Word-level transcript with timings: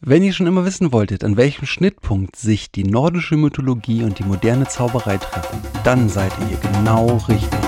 Wenn 0.00 0.22
ihr 0.22 0.32
schon 0.32 0.46
immer 0.46 0.64
wissen 0.64 0.92
wolltet, 0.92 1.24
an 1.24 1.36
welchem 1.36 1.66
Schnittpunkt 1.66 2.36
sich 2.36 2.70
die 2.70 2.84
nordische 2.84 3.36
Mythologie 3.36 4.04
und 4.04 4.20
die 4.20 4.22
moderne 4.22 4.68
Zauberei 4.68 5.16
treffen, 5.18 5.58
dann 5.82 6.08
seid 6.08 6.30
ihr 6.48 6.56
genau 6.56 7.16
richtig. 7.28 7.58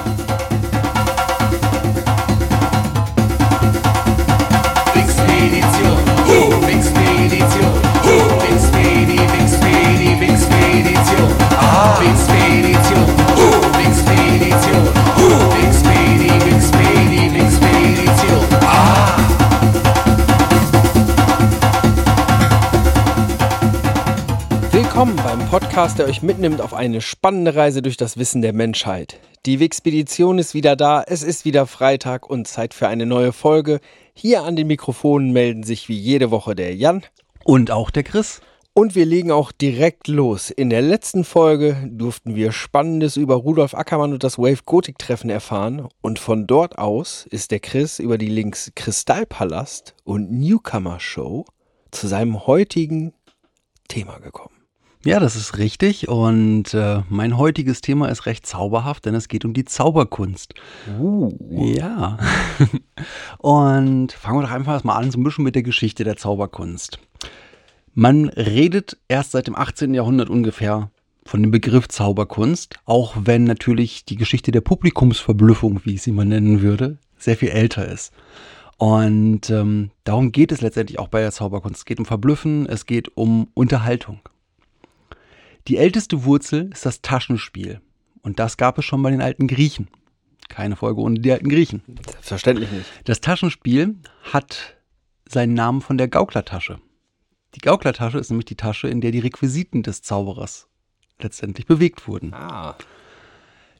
Ah, 11.58 12.29
Willkommen 25.00 25.24
beim 25.24 25.48
Podcast, 25.48 25.98
der 25.98 26.04
euch 26.04 26.20
mitnimmt 26.20 26.60
auf 26.60 26.74
eine 26.74 27.00
spannende 27.00 27.56
Reise 27.56 27.80
durch 27.80 27.96
das 27.96 28.18
Wissen 28.18 28.42
der 28.42 28.52
Menschheit. 28.52 29.18
Die 29.46 29.58
Wixpedition 29.58 30.38
ist 30.38 30.52
wieder 30.52 30.76
da, 30.76 31.02
es 31.02 31.22
ist 31.22 31.46
wieder 31.46 31.66
Freitag 31.66 32.28
und 32.28 32.46
Zeit 32.46 32.74
für 32.74 32.86
eine 32.86 33.06
neue 33.06 33.32
Folge. 33.32 33.80
Hier 34.12 34.42
an 34.42 34.56
den 34.56 34.66
Mikrofonen 34.66 35.32
melden 35.32 35.62
sich 35.62 35.88
wie 35.88 35.96
jede 35.96 36.30
Woche 36.30 36.54
der 36.54 36.76
Jan 36.76 37.02
Und 37.44 37.70
auch 37.70 37.88
der 37.88 38.02
Chris. 38.02 38.42
und 38.74 38.94
wir 38.94 39.06
legen 39.06 39.30
auch 39.30 39.52
direkt 39.52 40.06
los. 40.06 40.50
In 40.50 40.68
der 40.68 40.82
letzten 40.82 41.24
Folge 41.24 41.78
durften 41.90 42.34
wir 42.34 42.52
Spannendes 42.52 43.16
über 43.16 43.36
Rudolf 43.36 43.72
Ackermann 43.72 44.12
und 44.12 44.22
das 44.22 44.36
Wave 44.36 44.64
Gothic 44.66 44.98
Treffen 44.98 45.30
erfahren 45.30 45.88
und 46.02 46.18
von 46.18 46.46
dort 46.46 46.76
aus 46.76 47.26
ist 47.30 47.52
der 47.52 47.60
Chris 47.60 48.00
über 48.00 48.18
die 48.18 48.28
Links 48.28 48.70
Kristallpalast 48.74 49.94
und 50.04 50.30
Newcomer 50.30 51.00
Show 51.00 51.46
zu 51.90 52.06
seinem 52.06 52.46
heutigen 52.46 53.14
Thema 53.88 54.18
gekommen. 54.18 54.59
Ja, 55.04 55.18
das 55.18 55.34
ist 55.34 55.56
richtig. 55.56 56.08
Und 56.08 56.74
äh, 56.74 57.02
mein 57.08 57.38
heutiges 57.38 57.80
Thema 57.80 58.08
ist 58.08 58.26
recht 58.26 58.46
zauberhaft, 58.46 59.06
denn 59.06 59.14
es 59.14 59.28
geht 59.28 59.46
um 59.46 59.54
die 59.54 59.64
Zauberkunst. 59.64 60.54
Ja. 61.50 62.18
Und 63.38 64.12
fangen 64.12 64.38
wir 64.38 64.42
doch 64.42 64.50
einfach 64.50 64.84
mal 64.84 64.96
an, 64.96 65.10
so 65.10 65.18
ein 65.18 65.24
bisschen 65.24 65.44
mit 65.44 65.54
der 65.54 65.62
Geschichte 65.62 66.04
der 66.04 66.16
Zauberkunst. 66.16 66.98
Man 67.94 68.28
redet 68.28 68.98
erst 69.08 69.32
seit 69.32 69.46
dem 69.46 69.56
18. 69.56 69.94
Jahrhundert 69.94 70.28
ungefähr 70.28 70.90
von 71.24 71.42
dem 71.42 71.50
Begriff 71.50 71.88
Zauberkunst, 71.88 72.74
auch 72.84 73.14
wenn 73.18 73.44
natürlich 73.44 74.04
die 74.04 74.16
Geschichte 74.16 74.52
der 74.52 74.60
Publikumsverblüffung, 74.60 75.80
wie 75.84 75.94
ich 75.94 76.02
sie 76.02 76.12
mal 76.12 76.26
nennen 76.26 76.60
würde, 76.60 76.98
sehr 77.16 77.36
viel 77.36 77.50
älter 77.50 77.88
ist. 77.88 78.12
Und 78.76 79.50
ähm, 79.50 79.90
darum 80.04 80.32
geht 80.32 80.52
es 80.52 80.60
letztendlich 80.60 80.98
auch 80.98 81.08
bei 81.08 81.20
der 81.20 81.32
Zauberkunst. 81.32 81.78
Es 81.78 81.84
geht 81.84 81.98
um 81.98 82.06
Verblüffen, 82.06 82.66
es 82.66 82.86
geht 82.86 83.16
um 83.16 83.48
Unterhaltung. 83.54 84.20
Die 85.68 85.76
älteste 85.76 86.24
Wurzel 86.24 86.70
ist 86.72 86.86
das 86.86 87.02
Taschenspiel. 87.02 87.80
Und 88.22 88.38
das 88.38 88.56
gab 88.56 88.78
es 88.78 88.84
schon 88.84 89.02
bei 89.02 89.10
den 89.10 89.22
alten 89.22 89.46
Griechen. 89.46 89.88
Keine 90.48 90.76
Folge 90.76 91.00
ohne 91.00 91.20
die 91.20 91.32
alten 91.32 91.48
Griechen. 91.48 91.82
Selbstverständlich 92.04 92.70
nicht. 92.70 92.86
Das 93.04 93.20
Taschenspiel 93.20 93.96
hat 94.32 94.76
seinen 95.28 95.54
Namen 95.54 95.80
von 95.80 95.96
der 95.96 96.08
Gauklertasche. 96.08 96.80
Die 97.54 97.60
Gauklertasche 97.60 98.18
ist 98.18 98.30
nämlich 98.30 98.46
die 98.46 98.56
Tasche, 98.56 98.88
in 98.88 99.00
der 99.00 99.10
die 99.10 99.20
Requisiten 99.20 99.82
des 99.82 100.02
Zauberers 100.02 100.68
letztendlich 101.20 101.66
bewegt 101.66 102.08
wurden. 102.08 102.32
Ah. 102.34 102.76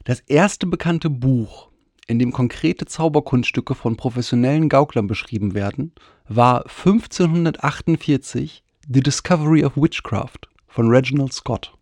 Das 0.03 0.19
erste 0.21 0.67
bekannte 0.67 1.09
Buch, 1.09 1.69
in 2.07 2.19
dem 2.19 2.31
konkrete 2.31 2.85
Zauberkunststücke 2.85 3.75
von 3.75 3.97
professionellen 3.97 4.69
Gauklern 4.69 5.07
beschrieben 5.07 5.53
werden, 5.53 5.93
war 6.27 6.65
1548 6.65 8.63
The 8.89 9.01
Discovery 9.01 9.63
of 9.63 9.77
Witchcraft 9.77 10.50
von 10.71 10.89
Reginald 10.89 11.33
Scott. 11.33 11.73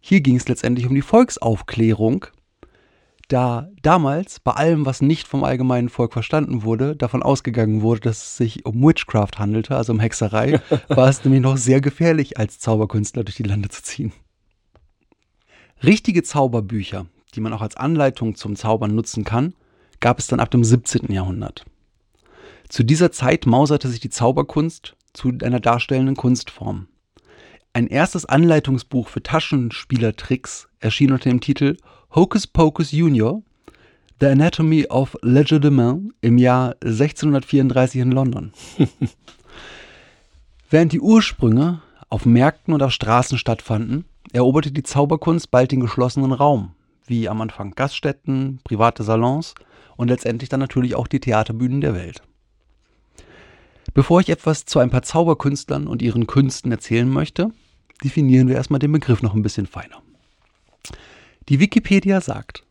Hier 0.00 0.20
ging 0.20 0.36
es 0.36 0.48
letztendlich 0.48 0.86
um 0.86 0.94
die 0.94 1.02
Volksaufklärung, 1.02 2.26
da 3.28 3.68
damals 3.82 4.40
bei 4.40 4.52
allem, 4.52 4.86
was 4.86 5.02
nicht 5.02 5.28
vom 5.28 5.44
allgemeinen 5.44 5.88
Volk 5.88 6.12
verstanden 6.12 6.62
wurde, 6.62 6.96
davon 6.96 7.22
ausgegangen 7.22 7.80
wurde, 7.80 8.00
dass 8.00 8.18
es 8.18 8.36
sich 8.36 8.66
um 8.66 8.82
Witchcraft 8.82 9.38
handelte, 9.38 9.76
also 9.76 9.92
um 9.92 10.00
Hexerei, 10.00 10.60
war 10.88 11.08
es 11.08 11.24
nämlich 11.24 11.42
noch 11.42 11.56
sehr 11.56 11.80
gefährlich, 11.80 12.38
als 12.38 12.58
Zauberkünstler 12.58 13.24
durch 13.24 13.36
die 13.36 13.44
Lande 13.44 13.68
zu 13.68 13.82
ziehen. 13.82 14.12
Richtige 15.82 16.22
Zauberbücher, 16.22 17.06
die 17.34 17.40
man 17.40 17.52
auch 17.52 17.62
als 17.62 17.76
Anleitung 17.76 18.34
zum 18.34 18.56
Zaubern 18.56 18.94
nutzen 18.94 19.24
kann, 19.24 19.54
gab 20.00 20.18
es 20.18 20.26
dann 20.26 20.40
ab 20.40 20.50
dem 20.50 20.64
17. 20.64 21.12
Jahrhundert. 21.12 21.64
Zu 22.68 22.82
dieser 22.82 23.12
Zeit 23.12 23.46
mauserte 23.46 23.88
sich 23.88 24.00
die 24.00 24.10
Zauberkunst 24.10 24.96
zu 25.12 25.32
einer 25.42 25.60
darstellenden 25.60 26.16
Kunstform. 26.16 26.88
Ein 27.72 27.86
erstes 27.86 28.26
Anleitungsbuch 28.26 29.06
für 29.06 29.22
Taschenspielertricks 29.22 30.68
erschien 30.80 31.12
unter 31.12 31.30
dem 31.30 31.40
Titel 31.40 31.76
Hocus 32.12 32.48
Pocus 32.48 32.90
Junior, 32.90 33.42
The 34.18 34.26
Anatomy 34.26 34.86
of 34.88 35.16
Legerdemain 35.22 36.12
im 36.20 36.36
Jahr 36.36 36.74
1634 36.82 38.00
in 38.00 38.10
London. 38.10 38.52
Während 40.70 40.92
die 40.92 41.00
Ursprünge 41.00 41.80
auf 42.08 42.26
Märkten 42.26 42.74
und 42.74 42.82
auf 42.82 42.90
Straßen 42.90 43.38
stattfanden, 43.38 44.04
eroberte 44.32 44.72
die 44.72 44.82
Zauberkunst 44.82 45.52
bald 45.52 45.70
den 45.70 45.80
geschlossenen 45.80 46.32
Raum, 46.32 46.72
wie 47.06 47.28
am 47.28 47.40
Anfang 47.40 47.76
Gaststätten, 47.76 48.58
private 48.64 49.04
Salons 49.04 49.54
und 49.96 50.08
letztendlich 50.08 50.48
dann 50.48 50.60
natürlich 50.60 50.96
auch 50.96 51.06
die 51.06 51.20
Theaterbühnen 51.20 51.80
der 51.80 51.94
Welt. 51.94 52.20
Bevor 53.92 54.20
ich 54.20 54.28
etwas 54.28 54.66
zu 54.66 54.78
ein 54.78 54.90
paar 54.90 55.02
Zauberkünstlern 55.02 55.86
und 55.86 56.02
ihren 56.02 56.26
Künsten 56.26 56.70
erzählen 56.70 57.08
möchte, 57.08 57.50
definieren 58.04 58.48
wir 58.48 58.56
erstmal 58.56 58.78
den 58.78 58.92
Begriff 58.92 59.22
noch 59.22 59.34
ein 59.34 59.42
bisschen 59.42 59.66
feiner. 59.66 60.02
Die 61.48 61.58
Wikipedia 61.58 62.20
sagt, 62.20 62.64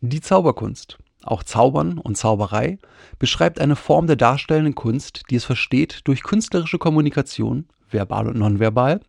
die 0.00 0.20
Zauberkunst, 0.20 0.98
auch 1.22 1.42
Zaubern 1.42 1.98
und 1.98 2.16
Zauberei, 2.16 2.78
beschreibt 3.18 3.60
eine 3.60 3.76
Form 3.76 4.06
der 4.06 4.16
darstellenden 4.16 4.74
Kunst, 4.74 5.24
die 5.30 5.36
es 5.36 5.44
versteht, 5.44 6.00
durch 6.04 6.22
künstlerische 6.22 6.78
Kommunikation, 6.78 7.66
verbal 7.90 8.28
und 8.28 8.38
nonverbal, 8.38 9.00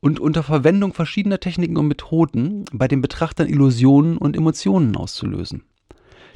und 0.00 0.20
unter 0.20 0.42
Verwendung 0.42 0.94
verschiedener 0.94 1.40
Techniken 1.40 1.76
und 1.76 1.88
Methoden 1.88 2.64
bei 2.72 2.88
den 2.88 3.00
Betrachtern 3.00 3.48
Illusionen 3.48 4.16
und 4.16 4.36
Emotionen 4.36 4.96
auszulösen. 4.96 5.64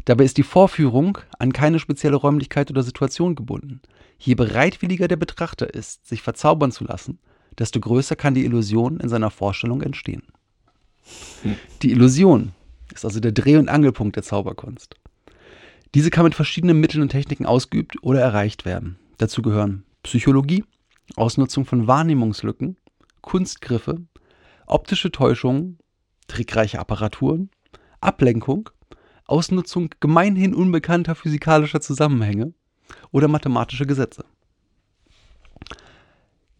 Dabei 0.04 0.24
ist 0.24 0.36
die 0.36 0.42
Vorführung 0.42 1.18
an 1.38 1.52
keine 1.52 1.78
spezielle 1.78 2.16
Räumlichkeit 2.16 2.70
oder 2.70 2.82
Situation 2.82 3.34
gebunden. 3.34 3.80
Je 4.24 4.34
bereitwilliger 4.34 5.06
der 5.06 5.16
Betrachter 5.16 5.74
ist, 5.74 6.06
sich 6.06 6.22
verzaubern 6.22 6.72
zu 6.72 6.84
lassen, 6.84 7.18
desto 7.58 7.78
größer 7.78 8.16
kann 8.16 8.32
die 8.32 8.46
Illusion 8.46 8.98
in 8.98 9.10
seiner 9.10 9.30
Vorstellung 9.30 9.82
entstehen. 9.82 10.22
Die 11.82 11.90
Illusion 11.90 12.52
ist 12.94 13.04
also 13.04 13.20
der 13.20 13.32
Dreh- 13.32 13.58
und 13.58 13.68
Angelpunkt 13.68 14.16
der 14.16 14.22
Zauberkunst. 14.22 14.94
Diese 15.94 16.08
kann 16.08 16.24
mit 16.24 16.34
verschiedenen 16.34 16.80
Mitteln 16.80 17.02
und 17.02 17.10
Techniken 17.10 17.44
ausgeübt 17.44 17.96
oder 18.02 18.22
erreicht 18.22 18.64
werden. 18.64 18.98
Dazu 19.18 19.42
gehören 19.42 19.84
Psychologie, 20.02 20.64
Ausnutzung 21.16 21.66
von 21.66 21.86
Wahrnehmungslücken, 21.86 22.78
Kunstgriffe, 23.20 24.00
optische 24.66 25.12
Täuschungen, 25.12 25.78
trickreiche 26.28 26.78
Apparaturen, 26.78 27.50
Ablenkung, 28.00 28.70
Ausnutzung 29.26 29.90
gemeinhin 30.00 30.54
unbekannter 30.54 31.14
physikalischer 31.14 31.82
Zusammenhänge 31.82 32.54
oder 33.10 33.28
mathematische 33.28 33.86
Gesetze. 33.86 34.24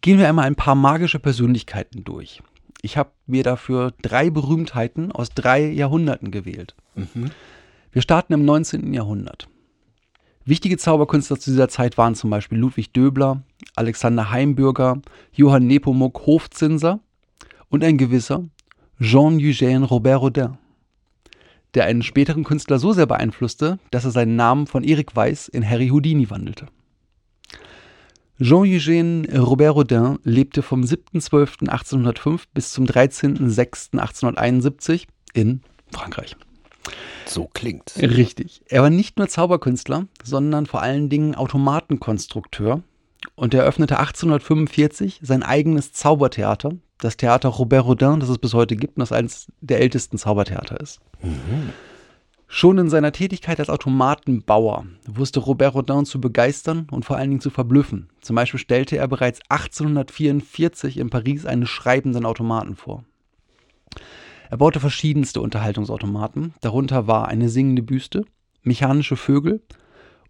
Gehen 0.01 0.19
wir 0.19 0.27
einmal 0.29 0.45
ein 0.45 0.55
paar 0.55 0.75
magische 0.75 1.19
Persönlichkeiten 1.19 2.03
durch. 2.03 2.41
Ich 2.81 2.97
habe 2.97 3.09
mir 3.25 3.43
dafür 3.43 3.93
drei 4.03 4.29
Berühmtheiten 4.29 5.11
aus 5.11 5.29
drei 5.29 5.65
Jahrhunderten 5.65 6.29
gewählt. 6.29 6.75
Wir 7.91 8.01
starten 8.01 8.33
im 8.33 8.45
19. 8.45 8.93
Jahrhundert. 8.93 9.47
Wichtige 10.47 10.77
Zauberkünstler 10.77 11.39
zu 11.39 11.49
dieser 11.49 11.69
Zeit 11.69 11.97
waren 11.97 12.13
zum 12.13 12.29
Beispiel 12.29 12.59
Ludwig 12.59 12.93
Döbler, 12.93 13.41
Alexander 13.75 14.29
Heimbürger, 14.29 15.01
Johann 15.33 15.65
Nepomuk 15.65 16.27
Hofzinser 16.27 16.99
und 17.69 17.83
ein 17.83 17.97
gewisser 17.97 18.43
Jean-Eugène 19.01 19.85
Robert 19.85 20.21
Rodin, 20.21 20.57
der 21.75 21.85
einen 21.85 22.01
späteren 22.01 22.43
Künstler 22.43 22.79
so 22.79 22.91
sehr 22.93 23.05
beeinflusste, 23.05 23.77
dass 23.91 24.05
er 24.05 24.11
seinen 24.11 24.35
Namen 24.35 24.65
von 24.67 24.83
Erik 24.83 25.15
Weiß 25.15 25.47
in 25.47 25.69
Harry 25.69 25.89
Houdini 25.89 26.29
wandelte. 26.29 26.67
Jean-Eugène 28.41 29.39
Robert 29.39 29.75
Rodin 29.75 30.19
lebte 30.23 30.61
vom 30.61 30.81
7.12.1805 30.81 32.41
bis 32.53 32.73
zum 32.73 32.83
13.06.1871 32.85 35.05
in 35.33 35.61
Frankreich. 35.91 36.35
So 37.25 37.49
klingt's. 37.53 37.97
Richtig. 37.97 38.61
Er 38.67 38.81
war 38.81 38.89
nicht 38.89 39.17
nur 39.17 39.29
Zauberkünstler, 39.29 40.07
sondern 40.23 40.65
vor 40.65 40.81
allen 40.81 41.09
Dingen 41.09 41.35
Automatenkonstrukteur 41.35 42.81
und 43.35 43.53
er 43.53 43.63
öffnete 43.63 43.99
1845 43.99 45.19
sein 45.21 45.43
eigenes 45.43 45.91
Zaubertheater, 45.91 46.73
das 46.99 47.17
Theater 47.17 47.49
Robert 47.49 47.85
Rodin, 47.85 48.19
das 48.19 48.29
es 48.29 48.37
bis 48.37 48.53
heute 48.53 48.75
gibt 48.75 48.97
und 48.97 49.01
das 49.01 49.11
eines 49.11 49.51
der 49.61 49.81
ältesten 49.81 50.17
Zaubertheater 50.17 50.79
ist. 50.79 51.01
Schon 52.47 52.77
in 52.77 52.89
seiner 52.89 53.11
Tätigkeit 53.11 53.59
als 53.59 53.69
Automatenbauer 53.69 54.85
wusste 55.07 55.39
Robert 55.39 55.73
Rodin 55.73 56.05
zu 56.05 56.21
begeistern 56.21 56.87
und 56.91 57.03
vor 57.03 57.17
allen 57.17 57.29
Dingen 57.29 57.41
zu 57.41 57.49
verblüffen. 57.49 58.09
Zum 58.21 58.35
Beispiel 58.35 58.59
stellte 58.59 58.97
er 58.97 59.07
bereits 59.07 59.41
1844 59.49 60.97
in 60.97 61.09
Paris 61.09 61.45
einen 61.45 61.65
schreibenden 61.65 62.25
Automaten 62.25 62.75
vor. 62.75 63.03
Er 64.49 64.57
baute 64.57 64.79
verschiedenste 64.79 65.41
Unterhaltungsautomaten, 65.41 66.53
darunter 66.61 67.07
war 67.07 67.27
eine 67.27 67.49
singende 67.49 67.81
Büste, 67.81 68.25
mechanische 68.61 69.15
Vögel 69.15 69.61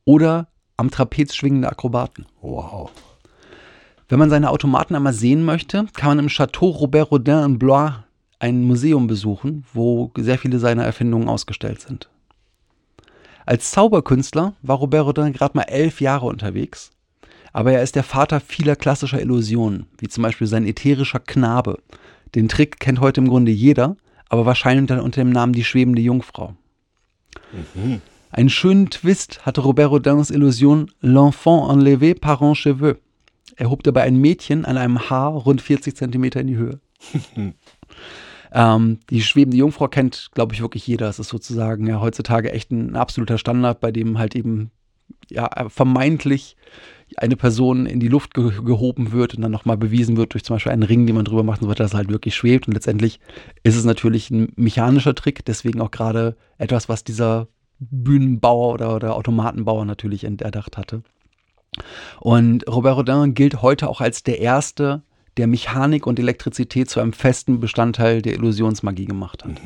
oder 0.05 0.47
am 0.77 0.91
Trapez 0.91 1.35
schwingende 1.35 1.69
Akrobaten. 1.69 2.25
Wow. 2.41 2.91
Wenn 4.07 4.19
man 4.19 4.29
seine 4.29 4.51
Automaten 4.51 4.95
einmal 4.95 5.13
sehen 5.13 5.43
möchte, 5.43 5.85
kann 5.93 6.09
man 6.09 6.19
im 6.19 6.29
Chateau 6.29 6.67
Robert 6.67 7.11
Rodin 7.11 7.43
in 7.43 7.59
Blois 7.59 7.93
ein 8.39 8.63
Museum 8.63 9.07
besuchen, 9.07 9.65
wo 9.73 10.11
sehr 10.15 10.37
viele 10.37 10.59
seiner 10.59 10.83
Erfindungen 10.83 11.29
ausgestellt 11.29 11.81
sind. 11.81 12.09
Als 13.45 13.71
Zauberkünstler 13.71 14.53
war 14.61 14.77
Robert 14.77 15.05
Rodin 15.05 15.33
gerade 15.33 15.57
mal 15.57 15.63
elf 15.63 16.01
Jahre 16.01 16.25
unterwegs, 16.25 16.91
aber 17.53 17.71
er 17.71 17.83
ist 17.83 17.95
der 17.95 18.03
Vater 18.03 18.39
vieler 18.39 18.75
klassischer 18.75 19.21
Illusionen, 19.21 19.87
wie 19.97 20.07
zum 20.07 20.23
Beispiel 20.23 20.47
sein 20.47 20.67
ätherischer 20.67 21.19
Knabe. 21.19 21.79
Den 22.35 22.49
Trick 22.49 22.79
kennt 22.79 22.99
heute 22.99 23.21
im 23.21 23.29
Grunde 23.29 23.51
jeder, 23.51 23.95
aber 24.29 24.45
wahrscheinlich 24.45 24.87
dann 24.87 24.99
unter 24.99 25.21
dem 25.21 25.29
Namen 25.29 25.53
die 25.53 25.63
schwebende 25.63 26.01
Jungfrau. 26.01 26.55
Einen 28.35 28.49
schönen 28.49 28.89
Twist 28.89 29.45
hatte 29.45 29.61
Robert 29.61 29.89
Rodins 29.91 30.29
Illusion 30.29 30.91
L'enfant 31.01 31.71
enlevé 31.71 32.13
par 32.13 32.41
un 32.41 32.53
cheveu. 32.53 32.95
Er 33.55 33.69
hob 33.69 33.81
dabei 33.83 34.01
ein 34.01 34.17
Mädchen 34.17 34.65
an 34.65 34.75
einem 34.75 35.09
Haar 35.09 35.31
rund 35.31 35.61
40 35.61 35.95
Zentimeter 35.95 36.41
in 36.41 36.47
die 36.47 36.57
Höhe. 36.57 36.81
ähm, 38.51 38.99
die 39.09 39.21
schwebende 39.21 39.55
Jungfrau 39.55 39.87
kennt, 39.87 40.31
glaube 40.33 40.53
ich, 40.53 40.59
wirklich 40.59 40.85
jeder. 40.85 41.07
Es 41.07 41.17
ist 41.17 41.29
sozusagen 41.29 41.87
ja 41.87 42.01
heutzutage 42.01 42.51
echt 42.51 42.71
ein 42.71 42.97
absoluter 42.97 43.37
Standard, 43.37 43.79
bei 43.79 43.93
dem 43.93 44.17
halt 44.17 44.35
eben 44.35 44.69
ja 45.29 45.69
vermeintlich 45.69 46.57
eine 47.15 47.37
Person 47.37 47.85
in 47.85 48.01
die 48.01 48.09
Luft 48.09 48.33
ge 48.33 48.51
gehoben 48.65 49.13
wird 49.13 49.35
und 49.35 49.43
dann 49.43 49.51
nochmal 49.51 49.77
bewiesen 49.77 50.17
wird 50.17 50.33
durch 50.33 50.43
zum 50.43 50.57
Beispiel 50.57 50.73
einen 50.73 50.83
Ring, 50.83 51.05
den 51.05 51.15
man 51.15 51.23
drüber 51.23 51.43
macht 51.43 51.61
und 51.61 51.67
so 51.67 51.71
weiter, 51.71 51.85
dass 51.85 51.93
er 51.93 51.99
halt 51.99 52.09
wirklich 52.09 52.35
schwebt. 52.35 52.67
Und 52.67 52.73
letztendlich 52.73 53.21
ist 53.63 53.77
es 53.77 53.85
natürlich 53.85 54.29
ein 54.29 54.51
mechanischer 54.57 55.15
Trick, 55.15 55.45
deswegen 55.45 55.79
auch 55.79 55.91
gerade 55.91 56.35
etwas, 56.57 56.89
was 56.89 57.05
dieser 57.05 57.47
Bühnenbauer 57.79 58.73
oder, 58.73 58.95
oder 58.95 59.15
Automatenbauer 59.15 59.85
natürlich 59.85 60.23
erdacht 60.23 60.77
hatte. 60.77 61.03
Und 62.19 62.67
Robert 62.67 62.97
Rodin 62.97 63.33
gilt 63.33 63.61
heute 63.61 63.89
auch 63.89 64.01
als 64.01 64.23
der 64.23 64.39
erste, 64.39 65.01
der 65.37 65.47
Mechanik 65.47 66.07
und 66.07 66.19
Elektrizität 66.19 66.89
zu 66.89 66.99
einem 66.99 67.13
festen 67.13 67.59
Bestandteil 67.59 68.21
der 68.21 68.33
Illusionsmagie 68.33 69.05
gemacht 69.05 69.43
hat. 69.43 69.59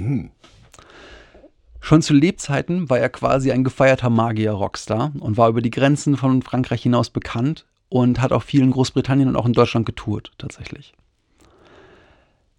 Schon 1.82 2.02
zu 2.02 2.14
Lebzeiten 2.14 2.90
war 2.90 3.00
er 3.00 3.10
quasi 3.10 3.52
ein 3.52 3.64
gefeierter 3.64 4.10
Magier-Rockstar 4.10 5.14
und 5.20 5.38
war 5.38 5.50
über 5.50 5.62
die 5.62 5.72
Grenzen 5.72 6.18
von 6.18 6.42
Frankreich 6.42 6.84
hinaus 6.84 7.10
bekannt 7.10 7.66
und 7.88 8.22
hat 8.22 8.32
auch 8.32 8.44
viel 8.44 8.62
in 8.62 8.72
Großbritannien 8.72 9.30
und 9.30 9.36
auch 9.36 9.46
in 9.46 9.54
Deutschland 9.54 9.86
getourt, 9.86 10.32
tatsächlich. 10.38 10.94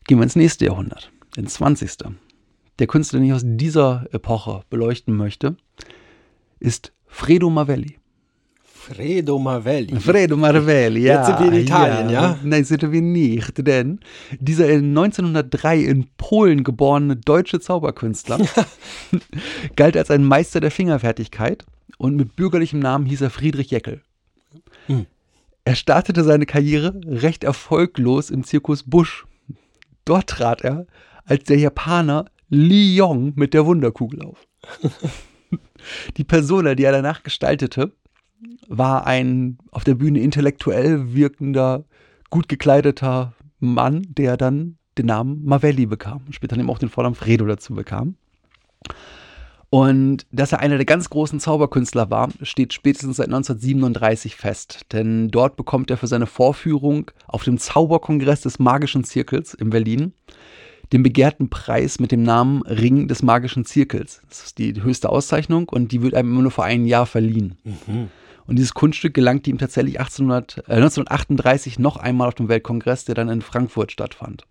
Gehen 0.04 0.18
wir 0.18 0.24
ins 0.24 0.36
nächste 0.36 0.64
Jahrhundert, 0.64 1.10
ins 1.36 1.54
20. 1.54 1.90
Der 2.80 2.86
Künstler, 2.86 3.18
den 3.18 3.28
ich 3.28 3.34
aus 3.34 3.42
dieser 3.44 4.06
Epoche 4.10 4.62
beleuchten 4.70 5.14
möchte, 5.14 5.54
ist 6.60 6.92
Fredo 7.06 7.50
Mavelli. 7.50 7.98
Fredo 8.62 9.38
Mavelli. 9.38 10.00
Fredo 10.00 10.38
Marvelli, 10.38 11.00
ja. 11.00 11.18
Jetzt 11.18 11.26
sind 11.26 11.40
wir 11.40 11.58
in 11.58 11.64
Italien, 11.66 12.08
ja? 12.08 12.38
Nein, 12.42 12.64
sind 12.64 12.90
wir 12.90 13.02
nicht, 13.02 13.66
denn 13.66 14.00
dieser 14.40 14.70
in 14.70 14.96
1903 14.96 15.78
in 15.78 16.08
Polen 16.16 16.64
geborene 16.64 17.16
deutsche 17.16 17.60
Zauberkünstler 17.60 18.38
galt 19.76 19.98
als 19.98 20.10
ein 20.10 20.24
Meister 20.24 20.60
der 20.60 20.70
Fingerfertigkeit 20.70 21.66
und 21.98 22.16
mit 22.16 22.34
bürgerlichem 22.34 22.80
Namen 22.80 23.04
hieß 23.04 23.20
er 23.20 23.30
Friedrich 23.30 23.70
Jeckel. 23.70 24.00
Hm. 24.86 25.04
Er 25.66 25.74
startete 25.74 26.24
seine 26.24 26.46
Karriere 26.46 26.98
recht 27.04 27.44
erfolglos 27.44 28.30
im 28.30 28.42
Zirkus 28.42 28.84
Busch. 28.84 29.26
Dort 30.06 30.28
trat 30.28 30.62
er 30.62 30.86
als 31.26 31.44
der 31.44 31.58
Japaner 31.58 32.24
Li 32.50 32.96
Yong 32.96 33.32
mit 33.36 33.54
der 33.54 33.64
Wunderkugel 33.64 34.22
auf. 34.22 34.46
Die 36.16 36.24
Persona, 36.24 36.74
die 36.74 36.84
er 36.84 36.92
danach 36.92 37.22
gestaltete, 37.22 37.92
war 38.68 39.06
ein 39.06 39.58
auf 39.70 39.84
der 39.84 39.94
Bühne 39.94 40.20
intellektuell 40.20 41.14
wirkender, 41.14 41.84
gut 42.28 42.48
gekleideter 42.48 43.34
Mann, 43.60 44.02
der 44.08 44.36
dann 44.36 44.78
den 44.98 45.06
Namen 45.06 45.44
Mavelli 45.44 45.86
bekam 45.86 46.22
und 46.26 46.34
später 46.34 46.56
eben 46.56 46.70
auch 46.70 46.78
den 46.78 46.88
Vornamen 46.88 47.14
Fredo 47.14 47.46
dazu 47.46 47.74
bekam. 47.74 48.16
Und 49.70 50.26
dass 50.32 50.50
er 50.50 50.58
einer 50.58 50.76
der 50.76 50.86
ganz 50.86 51.08
großen 51.10 51.38
Zauberkünstler 51.38 52.10
war, 52.10 52.30
steht 52.42 52.72
spätestens 52.72 53.18
seit 53.18 53.28
1937 53.28 54.34
fest. 54.34 54.80
Denn 54.92 55.28
dort 55.28 55.54
bekommt 55.54 55.90
er 55.92 55.96
für 55.96 56.08
seine 56.08 56.26
Vorführung 56.26 57.12
auf 57.28 57.44
dem 57.44 57.56
Zauberkongress 57.56 58.40
des 58.40 58.58
Magischen 58.58 59.04
Zirkels 59.04 59.54
in 59.54 59.70
Berlin 59.70 60.12
den 60.92 61.02
begehrten 61.02 61.50
Preis 61.50 62.00
mit 62.00 62.12
dem 62.12 62.22
Namen 62.22 62.62
Ring 62.62 63.06
des 63.06 63.22
Magischen 63.22 63.64
Zirkels. 63.64 64.22
Das 64.28 64.44
ist 64.44 64.58
die 64.58 64.82
höchste 64.82 65.08
Auszeichnung 65.08 65.68
und 65.68 65.92
die 65.92 66.02
wird 66.02 66.14
einem 66.14 66.32
immer 66.32 66.42
nur 66.42 66.50
vor 66.50 66.64
einem 66.64 66.86
Jahr 66.86 67.06
verliehen. 67.06 67.56
Und 68.46 68.56
dieses 68.56 68.74
Kunststück 68.74 69.14
gelangte 69.14 69.50
ihm 69.50 69.58
tatsächlich 69.58 70.00
1800, 70.00 70.58
äh, 70.68 70.74
1938 70.74 71.78
noch 71.78 71.96
einmal 71.96 72.26
auf 72.26 72.34
dem 72.34 72.48
Weltkongress, 72.48 73.04
der 73.04 73.14
dann 73.14 73.28
in 73.28 73.42
Frankfurt 73.42 73.92
stattfand. 73.92 74.44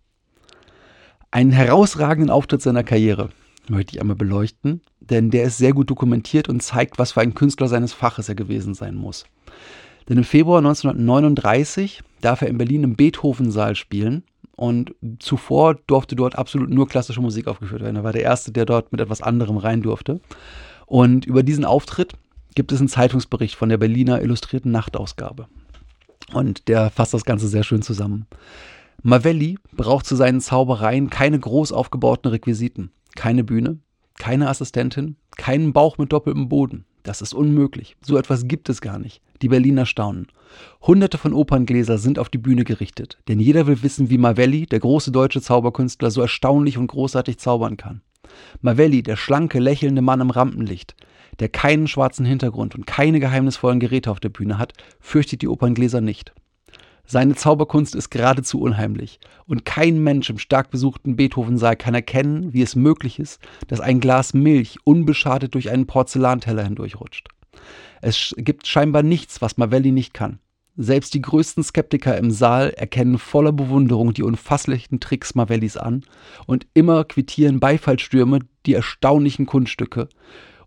Einen 1.31 1.51
herausragenden 1.51 2.29
Auftritt 2.29 2.61
seiner 2.61 2.83
Karriere 2.83 3.29
möchte 3.67 3.93
ich 3.93 4.01
einmal 4.01 4.15
beleuchten, 4.15 4.81
denn 5.01 5.31
der 5.31 5.43
ist 5.43 5.57
sehr 5.57 5.73
gut 5.73 5.89
dokumentiert 5.89 6.47
und 6.47 6.63
zeigt, 6.63 6.97
was 6.97 7.11
für 7.11 7.21
ein 7.21 7.35
Künstler 7.35 7.67
seines 7.67 7.91
Faches 7.93 8.29
er 8.29 8.35
gewesen 8.35 8.73
sein 8.73 8.95
muss. 8.95 9.25
Denn 10.07 10.17
im 10.17 10.23
Februar 10.23 10.59
1939 10.59 12.01
darf 12.21 12.41
er 12.41 12.47
in 12.47 12.57
Berlin 12.57 12.83
im 12.83 12.95
Beethoven-Saal 12.95 13.75
spielen 13.75 14.23
und 14.59 14.93
zuvor 15.19 15.75
durfte 15.87 16.17
dort 16.17 16.37
absolut 16.37 16.69
nur 16.69 16.85
klassische 16.85 17.21
Musik 17.21 17.47
aufgeführt 17.47 17.81
werden. 17.81 17.95
Er 17.95 18.03
war 18.03 18.11
der 18.11 18.23
Erste, 18.23 18.51
der 18.51 18.65
dort 18.65 18.91
mit 18.91 18.99
etwas 18.99 19.21
anderem 19.21 19.55
rein 19.55 19.81
durfte. 19.81 20.19
Und 20.85 21.25
über 21.25 21.43
diesen 21.43 21.63
Auftritt 21.63 22.15
gibt 22.55 22.73
es 22.73 22.79
einen 22.79 22.89
Zeitungsbericht 22.89 23.55
von 23.55 23.69
der 23.69 23.77
Berliner 23.77 24.21
Illustrierten 24.21 24.69
Nachtausgabe. 24.73 25.47
Und 26.33 26.67
der 26.67 26.89
fasst 26.89 27.13
das 27.13 27.23
Ganze 27.23 27.47
sehr 27.47 27.63
schön 27.63 27.81
zusammen. 27.81 28.27
Mavelli 29.01 29.57
braucht 29.71 30.05
zu 30.05 30.17
seinen 30.17 30.41
Zaubereien 30.41 31.09
keine 31.09 31.39
groß 31.39 31.71
aufgebauten 31.71 32.29
Requisiten, 32.29 32.91
keine 33.15 33.45
Bühne, 33.45 33.79
keine 34.17 34.49
Assistentin, 34.49 35.15
keinen 35.37 35.71
Bauch 35.71 35.97
mit 35.97 36.11
doppeltem 36.11 36.49
Boden. 36.49 36.83
Das 37.03 37.21
ist 37.21 37.33
unmöglich. 37.33 37.95
So 38.01 38.17
etwas 38.17 38.47
gibt 38.47 38.69
es 38.69 38.81
gar 38.81 38.99
nicht. 38.99 39.21
Die 39.41 39.47
Berliner 39.47 39.85
staunen. 39.85 40.27
Hunderte 40.81 41.17
von 41.17 41.33
Operngläser 41.33 41.97
sind 41.97 42.19
auf 42.19 42.29
die 42.29 42.37
Bühne 42.37 42.63
gerichtet, 42.63 43.17
denn 43.27 43.39
jeder 43.39 43.67
will 43.67 43.83
wissen, 43.83 44.09
wie 44.09 44.17
Mavelli, 44.17 44.65
der 44.65 44.79
große 44.79 45.11
deutsche 45.11 45.41
Zauberkünstler, 45.41 46.11
so 46.11 46.21
erstaunlich 46.21 46.77
und 46.77 46.87
großartig 46.87 47.37
zaubern 47.37 47.77
kann. 47.77 48.01
Mavelli, 48.61 49.03
der 49.03 49.15
schlanke, 49.15 49.59
lächelnde 49.59 50.01
Mann 50.01 50.21
im 50.21 50.29
Rampenlicht, 50.29 50.95
der 51.39 51.49
keinen 51.49 51.87
schwarzen 51.87 52.25
Hintergrund 52.25 52.75
und 52.75 52.85
keine 52.85 53.19
geheimnisvollen 53.19 53.79
Geräte 53.79 54.11
auf 54.11 54.19
der 54.19 54.29
Bühne 54.29 54.57
hat, 54.57 54.73
fürchtet 54.99 55.41
die 55.41 55.47
Operngläser 55.47 56.01
nicht. 56.01 56.33
Seine 57.11 57.33
Zauberkunst 57.33 57.95
ist 57.95 58.11
geradezu 58.11 58.61
unheimlich, 58.61 59.19
und 59.47 59.65
kein 59.65 59.97
Mensch 60.03 60.29
im 60.29 60.37
stark 60.37 60.69
besuchten 60.69 61.15
Beethoven-Saal 61.15 61.75
kann 61.75 61.95
erkennen, 61.95 62.53
wie 62.53 62.61
es 62.61 62.75
möglich 62.75 63.17
ist, 63.17 63.41
dass 63.67 63.79
ein 63.79 63.99
Glas 63.99 64.35
Milch 64.35 64.77
unbeschadet 64.83 65.55
durch 65.55 65.71
einen 65.71 65.87
Porzellanteller 65.87 66.63
hindurchrutscht. 66.63 67.29
Es 68.03 68.35
gibt 68.37 68.67
scheinbar 68.67 69.01
nichts, 69.01 69.41
was 69.41 69.57
Mavelli 69.57 69.91
nicht 69.91 70.13
kann. 70.13 70.37
Selbst 70.77 71.15
die 71.15 71.23
größten 71.23 71.63
Skeptiker 71.63 72.15
im 72.15 72.29
Saal 72.29 72.69
erkennen 72.69 73.17
voller 73.17 73.53
Bewunderung 73.53 74.13
die 74.13 74.21
unfasslichen 74.21 74.99
Tricks 74.99 75.33
Mavellis 75.33 75.77
an 75.77 76.03
und 76.45 76.67
immer 76.75 77.05
quittieren 77.05 77.59
Beifallsstürme 77.59 78.41
die 78.67 78.75
erstaunlichen 78.75 79.47
Kunststücke, 79.47 80.09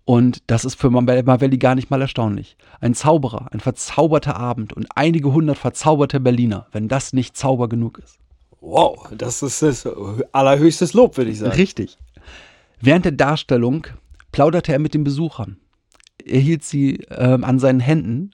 und 0.05 0.43
das 0.49 0.65
ist 0.65 0.75
für 0.75 0.91
Mavelli 0.91 1.59
gar 1.59 1.75
nicht 1.75 1.91
mal 1.91 2.01
erstaunlich. 2.01 2.57
Ein 2.81 2.95
Zauberer, 2.95 3.49
ein 3.53 3.61
verzauberter 3.61 4.37
Abend 4.37 4.73
und 4.73 4.87
einige 4.95 5.33
hundert 5.33 5.59
verzauberte 5.59 6.19
Berliner, 6.19 6.67
wenn 6.73 6.89
das 6.89 7.13
nicht 7.13 7.37
Zauber 7.37 7.69
genug 7.69 7.99
ist. 7.99 8.19
Wow, 8.61 9.11
das 9.17 9.43
ist 9.43 9.63
das 9.63 9.89
allerhöchstes 10.33 10.93
Lob, 10.93 11.17
würde 11.17 11.31
ich 11.31 11.39
sagen. 11.39 11.53
Richtig. 11.53 11.99
Während 12.81 13.05
der 13.05 13.13
Darstellung 13.13 13.87
plauderte 14.33 14.73
er 14.73 14.79
mit 14.79 14.95
den 14.95 15.05
Besuchern. 15.05 15.57
Er 16.25 16.41
hielt 16.41 16.65
sie 16.65 17.05
ähm, 17.11 17.45
an 17.45 17.59
seinen 17.59 17.81
Händen 17.81 18.31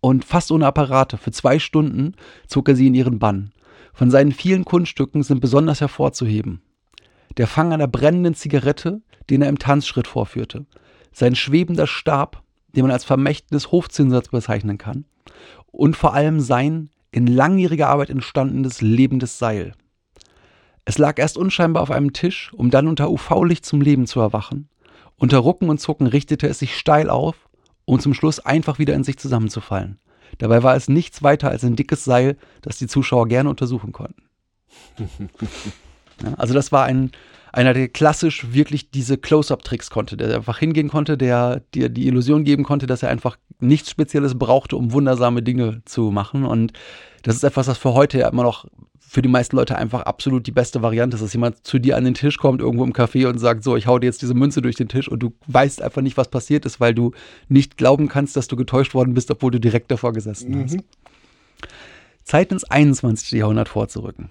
und 0.00 0.24
fast 0.24 0.50
ohne 0.52 0.66
Apparate. 0.66 1.16
Für 1.16 1.30
zwei 1.30 1.58
Stunden 1.58 2.14
zog 2.46 2.68
er 2.68 2.76
sie 2.76 2.86
in 2.86 2.94
ihren 2.94 3.18
Bann. 3.18 3.52
Von 3.92 4.10
seinen 4.10 4.32
vielen 4.32 4.64
Kunststücken 4.64 5.22
sind 5.24 5.40
besonders 5.40 5.80
hervorzuheben. 5.80 6.60
Der 7.36 7.48
Fang 7.48 7.72
einer 7.72 7.88
brennenden 7.88 8.34
Zigarette, 8.34 9.00
den 9.30 9.42
er 9.42 9.48
im 9.48 9.58
Tanzschritt 9.58 10.06
vorführte. 10.06 10.66
Sein 11.12 11.34
schwebender 11.34 11.86
Stab, 11.86 12.42
den 12.74 12.82
man 12.82 12.90
als 12.92 13.04
Vermächtnis 13.04 13.72
Hofzinsatz 13.72 14.28
bezeichnen 14.28 14.78
kann. 14.78 15.04
Und 15.70 15.96
vor 15.96 16.14
allem 16.14 16.40
sein 16.40 16.90
in 17.10 17.26
langjähriger 17.26 17.88
Arbeit 17.88 18.10
entstandenes 18.10 18.80
lebendes 18.80 19.38
Seil. 19.38 19.72
Es 20.84 20.98
lag 20.98 21.18
erst 21.18 21.36
unscheinbar 21.36 21.82
auf 21.82 21.90
einem 21.90 22.12
Tisch, 22.12 22.52
um 22.54 22.70
dann 22.70 22.88
unter 22.88 23.10
UV-Licht 23.10 23.64
zum 23.64 23.80
Leben 23.80 24.06
zu 24.06 24.20
erwachen. 24.20 24.68
Unter 25.16 25.38
Rucken 25.38 25.68
und 25.68 25.78
Zucken 25.78 26.06
richtete 26.06 26.46
es 26.48 26.60
sich 26.60 26.76
steil 26.76 27.10
auf, 27.10 27.48
um 27.84 28.00
zum 28.00 28.14
Schluss 28.14 28.40
einfach 28.40 28.78
wieder 28.78 28.94
in 28.94 29.04
sich 29.04 29.18
zusammenzufallen. 29.18 29.98
Dabei 30.38 30.62
war 30.62 30.76
es 30.76 30.88
nichts 30.88 31.22
weiter 31.22 31.50
als 31.50 31.64
ein 31.64 31.76
dickes 31.76 32.04
Seil, 32.04 32.36
das 32.62 32.78
die 32.78 32.86
Zuschauer 32.86 33.28
gerne 33.28 33.50
untersuchen 33.50 33.92
konnten. 33.92 34.22
ja, 36.22 36.34
also 36.36 36.54
das 36.54 36.70
war 36.70 36.84
ein, 36.84 37.10
einer, 37.52 37.74
der 37.74 37.88
klassisch 37.88 38.52
wirklich 38.52 38.90
diese 38.90 39.18
Close-up-Tricks 39.18 39.90
konnte, 39.90 40.16
der 40.16 40.34
einfach 40.34 40.58
hingehen 40.58 40.88
konnte, 40.88 41.16
der 41.16 41.62
dir 41.74 41.88
die 41.88 42.06
Illusion 42.06 42.44
geben 42.44 42.64
konnte, 42.64 42.86
dass 42.86 43.02
er 43.02 43.10
einfach 43.10 43.36
nichts 43.60 43.90
Spezielles 43.90 44.38
brauchte, 44.38 44.76
um 44.76 44.92
wundersame 44.92 45.42
Dinge 45.42 45.82
zu 45.84 46.10
machen. 46.10 46.44
Und 46.44 46.72
das 47.22 47.36
ist 47.36 47.44
etwas, 47.44 47.68
was 47.68 47.78
für 47.78 47.94
heute 47.94 48.20
immer 48.20 48.42
noch 48.42 48.66
für 49.08 49.22
die 49.22 49.28
meisten 49.28 49.56
Leute 49.56 49.76
einfach 49.78 50.02
absolut 50.02 50.46
die 50.46 50.52
beste 50.52 50.82
Variante 50.82 51.14
ist, 51.14 51.22
dass 51.22 51.32
jemand 51.32 51.66
zu 51.66 51.78
dir 51.78 51.96
an 51.96 52.04
den 52.04 52.12
Tisch 52.12 52.36
kommt, 52.36 52.60
irgendwo 52.60 52.84
im 52.84 52.92
Café 52.92 53.26
und 53.26 53.38
sagt, 53.38 53.64
so, 53.64 53.74
ich 53.74 53.86
hau 53.86 53.98
dir 53.98 54.06
jetzt 54.06 54.20
diese 54.20 54.34
Münze 54.34 54.60
durch 54.60 54.76
den 54.76 54.88
Tisch 54.88 55.08
und 55.08 55.20
du 55.20 55.32
weißt 55.46 55.80
einfach 55.80 56.02
nicht, 56.02 56.18
was 56.18 56.28
passiert 56.28 56.66
ist, 56.66 56.78
weil 56.78 56.94
du 56.94 57.12
nicht 57.48 57.78
glauben 57.78 58.08
kannst, 58.08 58.36
dass 58.36 58.48
du 58.48 58.56
getäuscht 58.56 58.92
worden 58.92 59.14
bist, 59.14 59.30
obwohl 59.30 59.50
du 59.50 59.60
direkt 59.60 59.90
davor 59.90 60.12
gesessen 60.12 60.50
mhm. 60.50 60.64
hast. 60.64 60.78
Zeit 62.22 62.52
ins 62.52 62.64
21. 62.64 63.30
Jahrhundert 63.30 63.70
vorzurücken. 63.70 64.28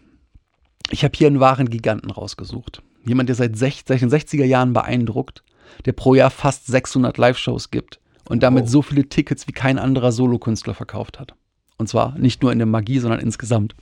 Ich 0.91 1.03
habe 1.03 1.17
hier 1.17 1.25
einen 1.25 1.39
wahren 1.39 1.71
Giganten 1.71 2.11
rausgesucht. 2.11 2.83
Jemand, 3.07 3.29
der 3.29 3.35
seit 3.35 3.57
60, 3.57 3.99
den 3.99 4.09
60er 4.09 4.45
Jahren 4.45 4.73
beeindruckt, 4.73 5.43
der 5.85 5.93
pro 5.93 6.15
Jahr 6.15 6.29
fast 6.29 6.67
600 6.67 7.17
Live-Shows 7.17 7.71
gibt 7.71 7.99
und 8.29 8.43
damit 8.43 8.65
oh. 8.65 8.67
so 8.67 8.81
viele 8.81 9.07
Tickets 9.07 9.47
wie 9.47 9.53
kein 9.53 9.79
anderer 9.79 10.11
Solokünstler 10.11 10.73
verkauft 10.73 11.19
hat. 11.19 11.33
Und 11.77 11.87
zwar 11.87 12.17
nicht 12.17 12.41
nur 12.41 12.51
in 12.51 12.59
der 12.59 12.65
Magie, 12.65 12.99
sondern 12.99 13.19
insgesamt. 13.19 13.75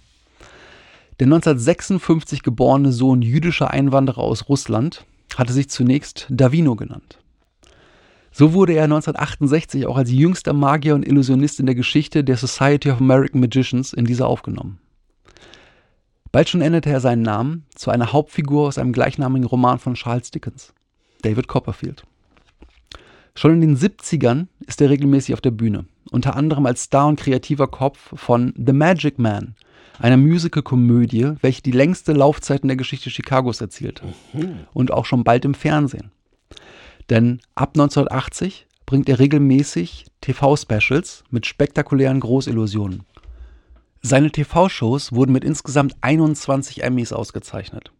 Der 1.19 1.27
1956 1.27 2.43
geborene 2.43 2.91
Sohn 2.91 3.21
jüdischer 3.21 3.71
Einwanderer 3.71 4.19
aus 4.19 4.49
Russland 4.49 5.05
hatte 5.35 5.53
sich 5.53 5.69
zunächst 5.69 6.27
Davino 6.29 6.75
genannt. 6.75 7.19
So 8.31 8.51
wurde 8.51 8.73
er 8.73 8.83
1968 8.83 9.87
auch 9.87 9.95
als 9.95 10.11
jüngster 10.11 10.51
Magier 10.51 10.93
und 10.93 11.07
Illusionist 11.07 11.61
in 11.61 11.67
der 11.67 11.75
Geschichte 11.75 12.25
der 12.25 12.35
Society 12.35 12.91
of 12.91 12.99
American 12.99 13.39
Magicians 13.39 13.93
in 13.93 14.03
dieser 14.03 14.27
aufgenommen. 14.27 14.79
Bald 16.35 16.49
schon 16.49 16.59
änderte 16.59 16.89
er 16.89 16.99
seinen 16.99 17.21
Namen 17.21 17.63
zu 17.75 17.91
einer 17.91 18.11
Hauptfigur 18.11 18.67
aus 18.67 18.77
einem 18.77 18.91
gleichnamigen 18.91 19.47
Roman 19.47 19.79
von 19.79 19.93
Charles 19.93 20.31
Dickens, 20.31 20.73
David 21.21 21.47
Copperfield. 21.47 22.03
Schon 23.35 23.53
in 23.53 23.61
den 23.61 23.77
70ern 23.77 24.47
ist 24.67 24.81
er 24.81 24.89
regelmäßig 24.89 25.33
auf 25.33 25.39
der 25.39 25.51
Bühne, 25.51 25.85
unter 26.11 26.35
anderem 26.35 26.65
als 26.65 26.83
Star 26.83 27.07
und 27.07 27.21
kreativer 27.21 27.67
Kopf 27.67 28.11
von 28.19 28.53
The 28.57 28.73
Magic 28.73 29.17
Man, 29.17 29.55
einer 29.97 30.17
Musical-Komödie, 30.17 31.35
welche 31.39 31.61
die 31.61 31.71
längste 31.71 32.11
Laufzeit 32.11 32.63
in 32.63 32.67
der 32.67 32.75
Geschichte 32.75 33.09
Chicagos 33.09 33.61
erzielt 33.61 34.01
mhm. 34.33 34.59
und 34.73 34.91
auch 34.91 35.05
schon 35.05 35.23
bald 35.23 35.45
im 35.45 35.53
Fernsehen. 35.53 36.11
Denn 37.09 37.39
ab 37.55 37.69
1980 37.75 38.67
bringt 38.85 39.07
er 39.07 39.19
regelmäßig 39.19 40.07
TV-Specials 40.19 41.23
mit 41.29 41.45
spektakulären 41.45 42.19
Großillusionen. 42.19 43.03
Seine 44.07 44.29
TV-Shows 44.29 45.13
wurden 45.13 45.31
mit 45.31 45.43
insgesamt 45.43 45.95
21 46.01 46.83
Emmys 46.83 47.11
ausgezeichnet. 47.11 47.91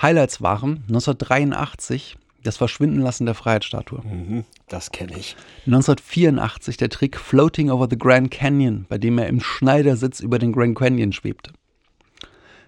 Highlights 0.00 0.40
waren 0.40 0.84
1983 0.86 2.16
das 2.44 2.58
Verschwindenlassen 2.58 3.26
der 3.26 3.34
Freiheitsstatue. 3.34 4.02
Mhm, 4.04 4.44
das 4.68 4.92
kenne 4.92 5.18
ich. 5.18 5.34
1984 5.66 6.76
der 6.76 6.90
Trick 6.90 7.16
Floating 7.16 7.70
over 7.70 7.88
the 7.90 7.98
Grand 7.98 8.30
Canyon, 8.30 8.86
bei 8.88 8.98
dem 8.98 9.18
er 9.18 9.26
im 9.26 9.40
Schneidersitz 9.40 10.20
über 10.20 10.38
den 10.38 10.52
Grand 10.52 10.78
Canyon 10.78 11.12
schwebte. 11.12 11.50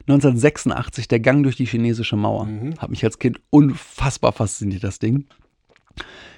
1986 0.08 1.06
der 1.06 1.20
Gang 1.20 1.44
durch 1.44 1.54
die 1.54 1.66
chinesische 1.66 2.16
Mauer. 2.16 2.46
Mhm. 2.46 2.76
Hat 2.78 2.90
mich 2.90 3.04
als 3.04 3.20
Kind 3.20 3.38
unfassbar 3.50 4.32
fasziniert, 4.32 4.82
das 4.82 4.98
Ding. 4.98 5.26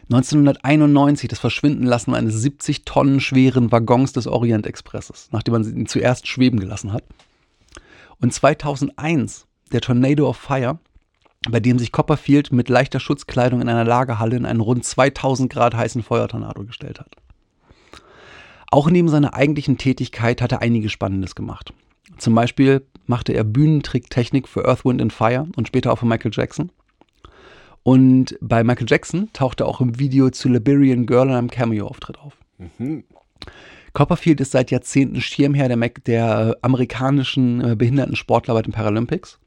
1991 0.05 1.29
das 1.29 1.39
Verschwindenlassen 1.39 2.15
eines 2.15 2.35
70 2.35 2.85
Tonnen 2.85 3.21
schweren 3.21 3.73
Waggons 3.73 4.13
des 4.13 4.27
Orient 4.27 4.67
Expresses, 4.67 5.29
nachdem 5.33 5.53
man 5.53 5.65
ihn 5.65 5.87
zuerst 5.87 6.27
schweben 6.27 6.61
gelassen 6.61 6.93
hat. 6.93 7.05
Und 8.21 8.33
2001 8.33 9.47
der 9.73 9.81
Tornado 9.81 10.29
of 10.29 10.37
Fire, 10.37 10.79
bei 11.51 11.61
dem 11.61 11.79
sich 11.79 11.93
Copperfield 11.93 12.53
mit 12.53 12.69
leichter 12.69 13.01
Schutzkleidung 13.01 13.61
in 13.61 13.69
einer 13.69 13.85
Lagerhalle 13.85 14.37
in 14.37 14.47
einen 14.47 14.61
rund 14.61 14.85
2000 14.85 15.51
Grad 15.51 15.75
heißen 15.75 16.03
Feuertornado 16.03 16.65
gestellt 16.65 17.01
hat. 17.01 17.17
Auch 18.71 18.89
neben 18.89 19.09
seiner 19.09 19.35
eigentlichen 19.35 19.77
Tätigkeit 19.77 20.41
hat 20.41 20.53
er 20.53 20.63
einiges 20.63 20.93
Spannendes 20.93 21.35
gemacht. 21.35 21.73
Zum 22.17 22.35
Beispiel 22.35 22.87
machte 23.07 23.33
er 23.33 23.45
Bühnentricktechnik 23.45 24.47
für 24.49 24.67
Earth, 24.67 24.85
Wind 24.85 25.03
and 25.03 25.13
Fire 25.13 25.47
und 25.57 25.67
später 25.67 25.93
auch 25.93 25.99
für 25.99 26.07
Michael 26.07 26.33
Jackson. 26.33 26.71
Und 27.83 28.37
bei 28.41 28.63
Michael 28.63 28.87
Jackson 28.89 29.31
tauchte 29.33 29.65
er 29.65 29.69
auch 29.69 29.81
im 29.81 29.99
Video 29.99 30.31
zu 30.31 30.49
Liberian 30.49 31.07
Girl 31.07 31.29
in 31.29 31.35
einem 31.35 31.51
Cameo-Auftritt 31.51 32.19
auf. 32.19 32.37
Mhm. 32.79 33.05
Copperfield 33.93 34.41
ist 34.41 34.53
seit 34.53 34.71
Jahrzehnten 34.71 35.21
Schirmherr 35.21 35.69
der, 35.69 35.89
der 36.07 36.57
amerikanischen 36.63 37.61
äh, 37.73 37.77
Behindertensportler 37.77 38.55
bei 38.55 38.63
den 38.63 38.73
Paralympics. 38.73 39.39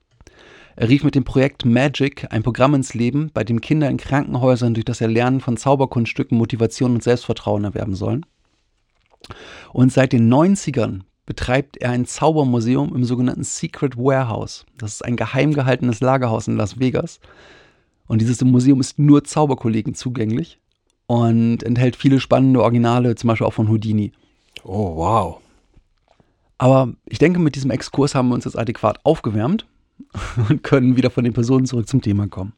Er 0.76 0.90
rief 0.90 1.04
mit 1.04 1.16
dem 1.16 1.24
Projekt 1.24 1.66
Magic 1.66 2.28
ein 2.32 2.44
Programm 2.44 2.74
ins 2.74 2.94
Leben, 2.94 3.32
bei 3.34 3.46
dem 3.46 3.62
Kinder 3.62 3.90
in 3.90 3.98
Krankenhäusern 3.98 4.74
durch 4.74 4.86
das 4.86 5.00
Erlernen 5.00 5.40
von 5.40 5.56
Zauberkunststücken 5.56 6.38
Motivation 6.38 6.96
und 6.96 7.04
Selbstvertrauen 7.04 7.64
erwerben 7.64 7.96
sollen. 7.96 8.26
Und 9.72 9.94
seit 9.94 10.12
den 10.12 10.32
90ern 10.32 11.02
betreibt 11.26 11.78
er 11.78 11.92
ein 11.92 12.06
Zaubermuseum 12.06 12.94
im 12.94 13.06
sogenannten 13.06 13.46
Secret 13.46 13.98
Warehouse. 13.98 14.66
Das 14.78 14.94
ist 14.94 15.06
ein 15.06 15.16
geheim 15.16 15.54
gehaltenes 15.54 16.02
Lagerhaus 16.02 16.48
in 16.48 16.58
Las 16.58 16.80
Vegas. 16.80 17.20
Und 18.08 18.22
dieses 18.22 18.44
Museum 18.44 18.80
ist 18.80 19.00
nur 19.00 19.24
Zauberkollegen 19.24 19.96
zugänglich 19.96 20.60
und 21.08 21.64
enthält 21.64 21.96
viele 21.96 22.20
spannende 22.20 22.62
Originale, 22.62 23.16
zum 23.16 23.30
Beispiel 23.30 23.48
auch 23.48 23.54
von 23.54 23.70
Houdini. 23.70 24.12
Oh, 24.64 24.96
wow. 24.96 25.42
Aber 26.58 26.94
ich 27.06 27.20
denke, 27.20 27.40
mit 27.40 27.56
diesem 27.56 27.72
Exkurs 27.72 28.16
haben 28.16 28.30
wir 28.30 28.36
uns 28.36 28.46
jetzt 28.46 28.58
adäquat 28.58 29.00
aufgewärmt 29.04 29.66
und 30.50 30.64
können 30.64 30.98
wieder 30.98 31.10
von 31.10 31.24
den 31.24 31.34
Personen 31.34 31.66
zurück 31.66 31.88
zum 31.88 32.02
Thema 32.02 32.28
kommen. 32.28 32.54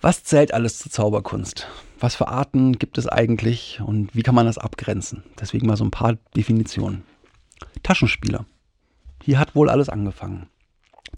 Was 0.00 0.24
zählt 0.24 0.54
alles 0.54 0.78
zur 0.78 0.92
Zauberkunst? 0.92 1.66
Was 1.98 2.14
für 2.14 2.28
Arten 2.28 2.78
gibt 2.78 2.98
es 2.98 3.08
eigentlich 3.08 3.80
und 3.84 4.14
wie 4.14 4.22
kann 4.22 4.34
man 4.34 4.46
das 4.46 4.58
abgrenzen? 4.58 5.24
Deswegen 5.40 5.66
mal 5.66 5.76
so 5.76 5.84
ein 5.84 5.90
paar 5.90 6.16
Definitionen. 6.36 7.02
Taschenspieler. 7.82 8.46
Hier 9.22 9.38
hat 9.40 9.56
wohl 9.56 9.68
alles 9.68 9.88
angefangen. 9.88 10.46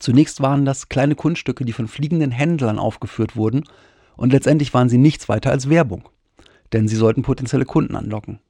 Zunächst 0.00 0.40
waren 0.40 0.64
das 0.64 0.88
kleine 0.88 1.14
Kunststücke, 1.14 1.64
die 1.64 1.72
von 1.72 1.86
fliegenden 1.86 2.32
Händlern 2.32 2.78
aufgeführt 2.78 3.36
wurden, 3.36 3.64
und 4.16 4.32
letztendlich 4.32 4.74
waren 4.74 4.88
sie 4.88 4.98
nichts 4.98 5.28
weiter 5.28 5.50
als 5.50 5.70
Werbung, 5.70 6.08
denn 6.72 6.88
sie 6.88 6.96
sollten 6.96 7.22
potenzielle 7.22 7.64
Kunden 7.64 7.96
anlocken. 7.96 8.40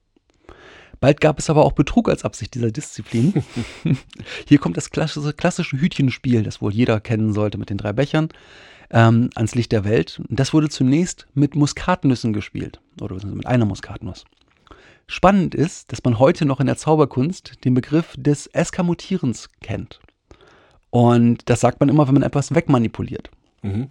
Bald 1.01 1.21
gab 1.21 1.39
es 1.39 1.49
aber 1.49 1.65
auch 1.65 1.73
Betrug 1.73 2.09
als 2.09 2.25
Absicht 2.25 2.55
dieser 2.55 2.71
Disziplin. 2.71 3.43
Hier 4.49 4.59
kommt 4.59 4.77
das 4.77 4.91
klassische, 4.91 5.33
klassische 5.33 5.81
Hütchenspiel, 5.81 6.43
das 6.43 6.61
wohl 6.61 6.73
jeder 6.73 7.01
kennen 7.01 7.33
sollte 7.33 7.57
mit 7.59 7.71
den 7.71 7.79
drei 7.79 7.93
Bechern, 7.93 8.29
ähm, 8.91 9.31
ans 9.35 9.55
Licht 9.55 9.73
der 9.73 9.85
Welt. 9.85 10.21
Das 10.29 10.53
wurde 10.53 10.69
zunächst 10.69 11.27
mit 11.35 11.55
Muskatnüssen 11.55 12.33
gespielt 12.33 12.81
oder 13.01 13.17
mit 13.27 13.47
einer 13.47 13.65
Muskatnuss. 13.65 14.25
Spannend 15.07 15.55
ist, 15.55 15.91
dass 15.91 16.05
man 16.05 16.19
heute 16.19 16.45
noch 16.45 16.61
in 16.61 16.67
der 16.67 16.77
Zauberkunst 16.77 17.65
den 17.65 17.75
Begriff 17.75 18.15
des 18.17 18.47
Eskamotierens 18.49 19.49
kennt. 19.61 20.01
Und 20.91 21.49
das 21.49 21.61
sagt 21.61 21.81
man 21.81 21.89
immer, 21.89 22.07
wenn 22.07 22.15
man 22.15 22.23
etwas 22.23 22.55
wegmanipuliert. 22.55 23.31
Mhm. 23.63 23.89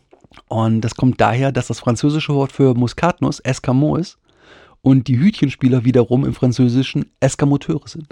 Und 0.48 0.82
das 0.82 0.96
kommt 0.96 1.20
daher, 1.20 1.52
dass 1.52 1.68
das 1.68 1.80
französische 1.80 2.34
Wort 2.34 2.52
für 2.52 2.74
Muskatnuss 2.74 3.40
Escamot 3.40 4.00
ist 4.00 4.18
und 4.82 5.08
die 5.08 5.20
Hütchenspieler 5.20 5.86
wiederum 5.86 6.26
im 6.26 6.34
Französischen 6.34 7.12
Eskamoteure 7.20 7.88
sind. 7.88 8.08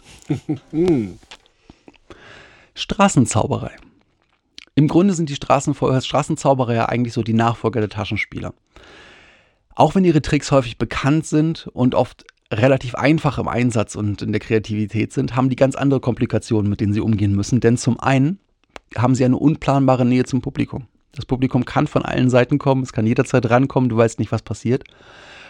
Straßenzauberei. 2.74 3.72
Im 4.76 4.88
Grunde 4.88 5.14
sind 5.14 5.30
die 5.30 5.36
Straßenzauberer 5.36 6.74
ja 6.74 6.86
eigentlich 6.88 7.14
so 7.14 7.24
die 7.24 7.34
Nachfolger 7.34 7.80
der 7.80 7.90
Taschenspieler. 7.90 8.54
Auch 9.74 9.96
wenn 9.96 10.06
ihre 10.06 10.22
Tricks 10.22 10.52
häufig 10.52 10.78
bekannt 10.78 11.26
sind 11.26 11.68
und 11.74 11.96
oft 11.96 12.26
relativ 12.52 12.96
einfach 12.96 13.38
im 13.38 13.48
Einsatz 13.48 13.96
und 13.96 14.22
in 14.22 14.32
der 14.32 14.40
Kreativität 14.40 15.14
sind, 15.14 15.36
haben 15.36 15.50
die 15.50 15.56
ganz 15.56 15.76
andere 15.76 16.00
Komplikationen, 16.00 16.70
mit 16.70 16.80
denen 16.80 16.94
sie 16.94 17.02
umgehen 17.02 17.36
müssen. 17.36 17.60
Denn 17.60 17.78
zum 17.78 18.00
einen 18.00 18.40
haben 18.96 19.16
sie 19.16 19.26
eine 19.26 19.38
unplanbare 19.38 20.06
Nähe 20.06 20.26
zum 20.26 20.42
Publikum. 20.42 20.88
Das 21.12 21.26
Publikum 21.26 21.66
kann 21.66 21.88
von 21.88 22.04
allen 22.04 22.30
Seiten 22.30 22.60
kommen, 22.60 22.84
es 22.84 22.94
kann 22.94 23.08
jederzeit 23.08 23.50
rankommen, 23.50 23.90
du 23.90 23.98
weißt 23.98 24.20
nicht, 24.20 24.32
was 24.32 24.44
passiert. 24.44 24.84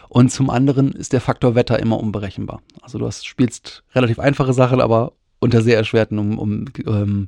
Und 0.09 0.31
zum 0.31 0.49
anderen 0.49 0.93
ist 0.93 1.11
der 1.11 1.21
Faktor 1.21 1.55
Wetter 1.55 1.79
immer 1.79 1.99
unberechenbar. 1.99 2.61
Also 2.81 2.97
du 2.97 3.05
hast, 3.05 3.27
spielst 3.27 3.83
relativ 3.93 4.19
einfache 4.19 4.53
Sachen, 4.53 4.79
aber 4.79 5.11
unter 5.39 5.61
sehr 5.61 5.77
erschwerten, 5.77 6.17
um, 6.17 6.39
um, 6.39 6.65
ähm, 6.85 7.27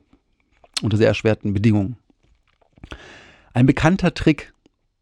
unter 0.81 0.97
sehr 0.97 1.07
erschwerten 1.07 1.53
Bedingungen. 1.53 1.97
Ein 3.53 3.65
bekannter 3.65 4.13
Trick, 4.13 4.53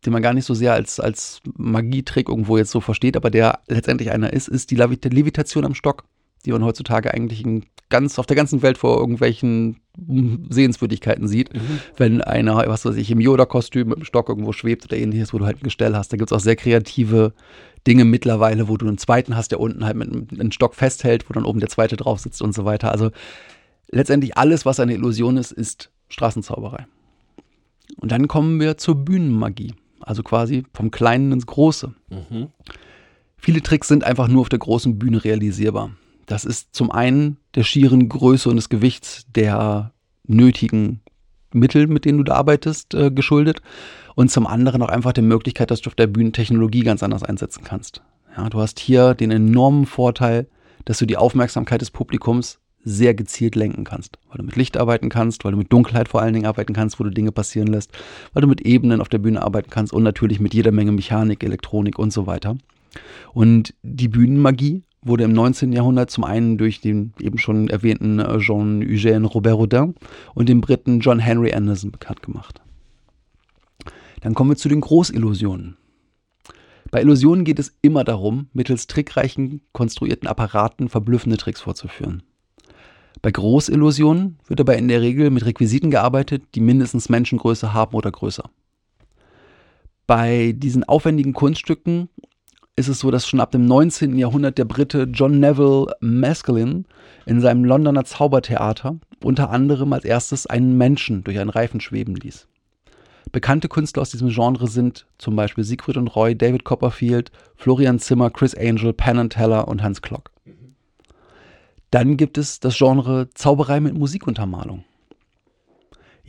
den 0.05 0.13
man 0.13 0.23
gar 0.23 0.33
nicht 0.33 0.45
so 0.45 0.53
sehr 0.53 0.73
als, 0.73 0.99
als 0.99 1.41
Magietrick 1.55 2.29
irgendwo 2.29 2.57
jetzt 2.57 2.71
so 2.71 2.81
versteht, 2.81 3.15
aber 3.15 3.29
der 3.29 3.59
letztendlich 3.67 4.11
einer 4.11 4.33
ist, 4.33 4.47
ist 4.47 4.71
die 4.71 4.75
Levit 4.75 5.05
Levitation 5.05 5.65
am 5.65 5.75
Stock, 5.75 6.05
die 6.47 6.53
man 6.53 6.63
heutzutage 6.63 7.13
eigentlich 7.13 7.43
in 7.43 7.65
ganz, 7.89 8.17
auf 8.17 8.25
der 8.25 8.35
ganzen 8.35 8.61
Welt 8.61 8.77
vor 8.77 8.97
irgendwelchen 8.97 9.77
Sehenswürdigkeiten 10.49 11.27
sieht. 11.27 11.53
Mhm. 11.53 11.79
Wenn 11.97 12.21
einer, 12.21 12.55
was 12.67 12.85
weiß 12.85 12.95
ich, 12.95 13.11
im 13.11 13.19
Yoda-Kostüm 13.19 13.89
mit 13.89 13.97
dem 13.99 14.05
Stock 14.05 14.29
irgendwo 14.29 14.53
schwebt 14.53 14.85
oder 14.85 14.97
ähnliches, 14.97 15.33
wo 15.33 15.37
du 15.37 15.45
halt 15.45 15.57
ein 15.57 15.63
Gestell 15.63 15.95
hast. 15.95 16.11
Da 16.11 16.17
gibt 16.17 16.31
es 16.31 16.35
auch 16.35 16.41
sehr 16.41 16.55
kreative 16.55 17.33
Dinge 17.85 18.05
mittlerweile, 18.05 18.67
wo 18.67 18.77
du 18.77 18.87
einen 18.87 18.97
zweiten 18.97 19.35
hast, 19.35 19.51
der 19.51 19.59
unten 19.59 19.85
halt 19.85 19.97
mit 19.97 20.09
einem, 20.39 20.51
Stock 20.51 20.75
festhält, 20.75 21.29
wo 21.29 21.33
dann 21.33 21.45
oben 21.45 21.59
der 21.59 21.69
zweite 21.69 21.97
drauf 21.97 22.19
sitzt 22.19 22.41
und 22.41 22.53
so 22.53 22.65
weiter. 22.65 22.91
Also 22.91 23.11
letztendlich 23.89 24.37
alles, 24.37 24.65
was 24.65 24.79
eine 24.79 24.93
Illusion 24.93 25.37
ist, 25.37 25.51
ist 25.51 25.91
Straßenzauberei. 26.09 26.87
Und 27.97 28.11
dann 28.11 28.27
kommen 28.27 28.59
wir 28.59 28.77
zur 28.77 28.95
Bühnenmagie. 28.95 29.73
Also 29.99 30.23
quasi 30.23 30.63
vom 30.73 30.91
Kleinen 30.91 31.31
ins 31.33 31.45
Große. 31.45 31.93
Mhm. 32.09 32.47
Viele 33.37 33.61
Tricks 33.61 33.87
sind 33.87 34.03
einfach 34.03 34.27
nur 34.27 34.41
auf 34.41 34.49
der 34.49 34.59
großen 34.59 34.97
Bühne 34.97 35.23
realisierbar. 35.23 35.91
Das 36.27 36.45
ist 36.45 36.75
zum 36.75 36.91
einen 36.91 37.37
der 37.55 37.63
schieren 37.63 38.07
Größe 38.09 38.49
und 38.49 38.57
des 38.57 38.69
Gewichts 38.69 39.25
der 39.33 39.93
nötigen 40.27 41.01
Mittel, 41.53 41.87
mit 41.87 42.05
denen 42.05 42.19
du 42.19 42.23
da 42.25 42.35
arbeitest, 42.35 42.93
äh, 42.93 43.09
geschuldet. 43.09 43.61
Und 44.13 44.29
zum 44.29 44.45
anderen 44.45 44.81
auch 44.83 44.89
einfach 44.89 45.13
der 45.13 45.23
Möglichkeit, 45.23 45.71
dass 45.71 45.81
du 45.81 45.89
auf 45.89 45.95
der 45.95 46.07
Bühne 46.07 46.33
Technologie 46.33 46.81
ganz 46.81 47.01
anders 47.01 47.23
einsetzen 47.23 47.63
kannst. 47.63 48.01
Ja, 48.35 48.49
du 48.49 48.59
hast 48.59 48.79
hier 48.79 49.13
den 49.13 49.31
enormen 49.31 49.85
Vorteil, 49.85 50.47
dass 50.85 50.99
du 50.99 51.05
die 51.05 51.17
Aufmerksamkeit 51.17 51.81
des 51.81 51.91
Publikums 51.91 52.59
sehr 52.83 53.13
gezielt 53.13 53.55
lenken 53.55 53.83
kannst, 53.83 54.17
weil 54.29 54.37
du 54.37 54.43
mit 54.43 54.55
Licht 54.55 54.77
arbeiten 54.77 55.09
kannst, 55.09 55.43
weil 55.43 55.51
du 55.51 55.57
mit 55.57 55.71
Dunkelheit 55.71 56.07
vor 56.07 56.21
allen 56.21 56.33
Dingen 56.33 56.45
arbeiten 56.45 56.73
kannst, 56.73 56.99
wo 56.99 57.03
du 57.03 57.09
Dinge 57.09 57.31
passieren 57.31 57.67
lässt, 57.67 57.91
weil 58.33 58.41
du 58.41 58.47
mit 58.47 58.61
Ebenen 58.61 59.01
auf 59.01 59.09
der 59.09 59.17
Bühne 59.17 59.41
arbeiten 59.41 59.69
kannst 59.69 59.93
und 59.93 60.03
natürlich 60.03 60.39
mit 60.39 60.53
jeder 60.53 60.71
Menge 60.71 60.91
Mechanik, 60.91 61.43
Elektronik 61.43 61.99
und 61.99 62.11
so 62.11 62.27
weiter. 62.27 62.57
Und 63.33 63.73
die 63.83 64.07
Bühnenmagie 64.07 64.83
wurde 65.07 65.23
im 65.23 65.33
19. 65.33 65.71
Jahrhundert 65.71 66.11
zum 66.11 66.23
einen 66.23 66.57
durch 66.57 66.81
den 66.81 67.13
eben 67.19 67.37
schon 67.37 67.69
erwähnten 67.69 68.19
äh, 68.19 68.37
Jean-Eugène 68.39 69.25
Robert 69.25 69.55
Rodin 69.55 69.95
und 70.35 70.49
den 70.49 70.61
Briten 70.61 70.99
John 70.99 71.19
Henry 71.19 71.53
Anderson 71.53 71.91
bekannt 71.91 72.21
gemacht. 72.21 72.61
Dann 74.21 74.33
kommen 74.33 74.51
wir 74.51 74.57
zu 74.57 74.69
den 74.69 74.81
Großillusionen. 74.81 75.77
Bei 76.91 77.01
Illusionen 77.01 77.43
geht 77.43 77.59
es 77.59 77.75
immer 77.81 78.03
darum, 78.03 78.47
mittels 78.53 78.87
trickreichen 78.87 79.61
konstruierten 79.73 80.27
Apparaten 80.27 80.89
verblüffende 80.89 81.37
Tricks 81.37 81.61
vorzuführen. 81.61 82.23
Bei 83.21 83.31
Großillusionen 83.31 84.37
wird 84.47 84.59
dabei 84.59 84.77
in 84.77 84.87
der 84.87 85.01
Regel 85.01 85.29
mit 85.31 85.45
Requisiten 85.45 85.91
gearbeitet, 85.91 86.43
die 86.55 86.61
mindestens 86.61 87.09
Menschengröße 87.09 87.73
haben 87.73 87.95
oder 87.95 88.11
größer. 88.11 88.49
Bei 90.05 90.53
diesen 90.55 90.85
aufwendigen 90.85 91.33
Kunststücken 91.33 92.09
ist 92.77 92.87
es 92.87 92.99
so, 92.99 93.09
dass 93.09 93.27
schon 93.27 93.39
ab 93.39 93.51
dem 93.51 93.65
19. 93.65 94.17
Jahrhundert 94.17 94.57
der 94.59 94.65
Brite 94.65 95.09
John 95.11 95.39
Neville 95.39 95.87
Maskelyne 95.99 96.83
in 97.25 97.41
seinem 97.41 97.65
Londoner 97.65 98.05
Zaubertheater 98.05 98.97
unter 99.23 99.49
anderem 99.49 99.91
als 99.93 100.05
erstes 100.05 100.45
einen 100.45 100.77
Menschen 100.77 101.23
durch 101.23 101.39
einen 101.39 101.49
Reifen 101.49 101.81
schweben 101.81 102.15
ließ. 102.15 102.47
Bekannte 103.31 103.67
Künstler 103.67 104.03
aus 104.03 104.11
diesem 104.11 104.29
Genre 104.29 104.67
sind 104.67 105.07
zum 105.17 105.35
Beispiel 105.35 105.63
Siegfried 105.63 105.97
und 105.97 106.07
Roy, 106.15 106.35
David 106.35 106.63
Copperfield, 106.63 107.31
Florian 107.55 107.99
Zimmer, 107.99 108.29
Chris 108.29 108.55
Angel, 108.55 108.93
Penn 108.93 109.29
Teller 109.29 109.67
und 109.67 109.81
Hans 109.81 110.03
Klock. 110.03 110.31
Dann 111.89 112.15
gibt 112.15 112.37
es 112.37 112.59
das 112.59 112.77
Genre 112.77 113.29
Zauberei 113.33 113.79
mit 113.79 113.95
Musikuntermalung. 113.95 114.83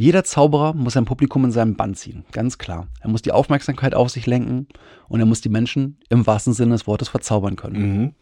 Jeder 0.01 0.23
Zauberer 0.23 0.75
muss 0.75 0.93
sein 0.93 1.07
Publikum 1.07 1.45
in 1.45 1.51
seinem 1.51 1.75
Bann 1.75 1.97
ziehen, 1.97 2.25
ganz 2.31 2.57
klar. 2.57 2.87
Er 3.01 3.11
muss 3.11 3.23
die 3.23 3.33
Aufmerksamkeit 3.33 3.97
auf 3.97 4.11
sich 4.11 4.27
lenken 4.27 4.69
und 5.09 5.19
er 5.19 5.27
muss 5.27 5.41
die 5.41 5.49
Menschen 5.49 5.99
im 6.09 6.25
wahrsten 6.25 6.53
Sinne 6.53 6.75
des 6.77 6.87
Wortes 6.87 7.09
verzaubern 7.09 7.57
können. 7.57 7.81
Mhm. 7.81 8.15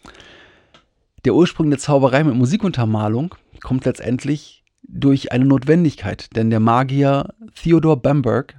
Der 1.27 1.35
Ursprung 1.35 1.69
der 1.69 1.79
Zauberei 1.79 2.25
mit 2.25 2.35
Musikuntermalung 2.35 3.35
kommt 3.61 3.85
letztendlich 3.85 4.65
durch 4.89 5.33
eine 5.33 5.45
Notwendigkeit, 5.45 6.35
denn 6.35 6.49
der 6.49 6.61
Magier 6.61 7.35
Theodor 7.63 8.01
Bamberg 8.01 8.55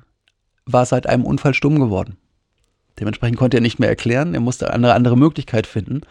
war 0.68 0.86
seit 0.86 1.08
einem 1.08 1.26
Unfall 1.26 1.56
stumm 1.56 1.80
geworden. 1.80 2.18
Dementsprechend 3.00 3.39
konnte 3.39 3.58
er 3.58 3.62
nicht 3.62 3.80
mehr 3.80 3.89
erklären, 3.89 4.36
er 4.36 4.41
musste 4.41 4.72
eine 4.72 4.94
andere 4.94 5.18
Möglichkeit 5.18 5.65
finden. 5.65 6.02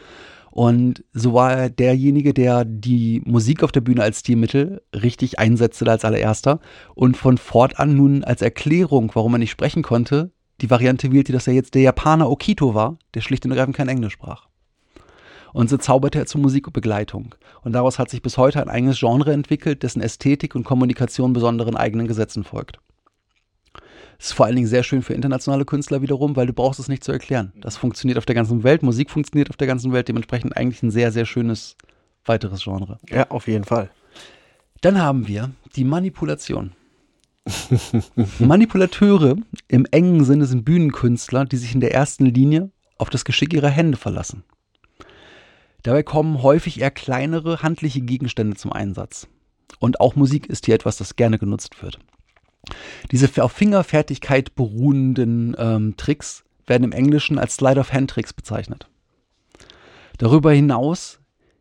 Und 0.56 1.04
so 1.12 1.34
war 1.34 1.52
er 1.52 1.68
derjenige, 1.68 2.32
der 2.32 2.64
die 2.64 3.20
Musik 3.26 3.62
auf 3.62 3.72
der 3.72 3.82
Bühne 3.82 4.02
als 4.02 4.20
Stilmittel 4.20 4.80
richtig 4.94 5.38
einsetzte 5.38 5.84
als 5.90 6.02
allererster 6.02 6.60
und 6.94 7.18
von 7.18 7.36
fortan 7.36 7.94
nun 7.94 8.24
als 8.24 8.40
Erklärung, 8.40 9.10
warum 9.12 9.34
er 9.34 9.38
nicht 9.38 9.50
sprechen 9.50 9.82
konnte, 9.82 10.30
die 10.62 10.70
Variante 10.70 11.12
wählte, 11.12 11.34
dass 11.34 11.46
er 11.46 11.52
jetzt 11.52 11.74
der 11.74 11.82
Japaner 11.82 12.30
Okito 12.30 12.74
war, 12.74 12.96
der 13.12 13.20
schlicht 13.20 13.44
und 13.44 13.50
ergreifend 13.50 13.76
kein 13.76 13.90
Englisch 13.90 14.14
sprach. 14.14 14.46
Und 15.52 15.68
so 15.68 15.76
zauberte 15.76 16.20
er 16.20 16.26
zur 16.26 16.40
Musikbegleitung. 16.40 17.34
Und 17.60 17.72
daraus 17.72 17.98
hat 17.98 18.08
sich 18.08 18.22
bis 18.22 18.38
heute 18.38 18.62
ein 18.62 18.70
eigenes 18.70 18.98
Genre 18.98 19.34
entwickelt, 19.34 19.82
dessen 19.82 20.00
Ästhetik 20.00 20.54
und 20.54 20.64
Kommunikation 20.64 21.34
besonderen 21.34 21.76
eigenen 21.76 22.08
Gesetzen 22.08 22.44
folgt. 22.44 22.78
Ist 24.18 24.32
vor 24.32 24.46
allen 24.46 24.56
Dingen 24.56 24.68
sehr 24.68 24.82
schön 24.82 25.02
für 25.02 25.14
internationale 25.14 25.64
Künstler 25.64 26.02
wiederum, 26.02 26.36
weil 26.36 26.46
du 26.46 26.52
brauchst 26.52 26.80
es 26.80 26.88
nicht 26.88 27.04
zu 27.04 27.12
erklären. 27.12 27.52
Das 27.60 27.76
funktioniert 27.76 28.18
auf 28.18 28.26
der 28.26 28.34
ganzen 28.34 28.62
Welt, 28.64 28.82
Musik 28.82 29.10
funktioniert 29.10 29.50
auf 29.50 29.56
der 29.56 29.66
ganzen 29.66 29.92
Welt, 29.92 30.08
dementsprechend 30.08 30.56
eigentlich 30.56 30.82
ein 30.82 30.90
sehr, 30.90 31.12
sehr 31.12 31.26
schönes 31.26 31.76
weiteres 32.24 32.64
Genre. 32.64 32.98
Ja, 33.08 33.30
auf 33.30 33.46
jeden 33.46 33.64
Fall. 33.64 33.90
Dann 34.80 35.00
haben 35.00 35.26
wir 35.26 35.50
die 35.74 35.84
Manipulation. 35.84 36.72
Manipulateure 38.38 39.36
im 39.68 39.86
engen 39.90 40.24
Sinne 40.24 40.46
sind 40.46 40.64
Bühnenkünstler, 40.64 41.44
die 41.44 41.56
sich 41.56 41.74
in 41.74 41.80
der 41.80 41.94
ersten 41.94 42.26
Linie 42.26 42.70
auf 42.98 43.10
das 43.10 43.24
Geschick 43.24 43.52
ihrer 43.52 43.70
Hände 43.70 43.96
verlassen. 43.96 44.44
Dabei 45.82 46.02
kommen 46.02 46.42
häufig 46.42 46.80
eher 46.80 46.90
kleinere 46.90 47.62
handliche 47.62 48.00
Gegenstände 48.00 48.56
zum 48.56 48.72
Einsatz. 48.72 49.28
Und 49.78 50.00
auch 50.00 50.16
Musik 50.16 50.46
ist 50.46 50.66
hier 50.66 50.74
etwas, 50.74 50.96
das 50.96 51.16
gerne 51.16 51.38
genutzt 51.38 51.82
wird. 51.82 51.98
Diese 53.10 53.42
auf 53.42 53.52
Fingerfertigkeit 53.52 54.54
beruhenden 54.54 55.54
ähm, 55.58 55.96
Tricks 55.96 56.44
werden 56.66 56.84
im 56.84 56.92
Englischen 56.92 57.38
als 57.38 57.54
Sleight-of-Hand-Tricks 57.56 58.32
bezeichnet. 58.32 58.88
Darüber 60.18 60.52
hinaus 60.52 61.20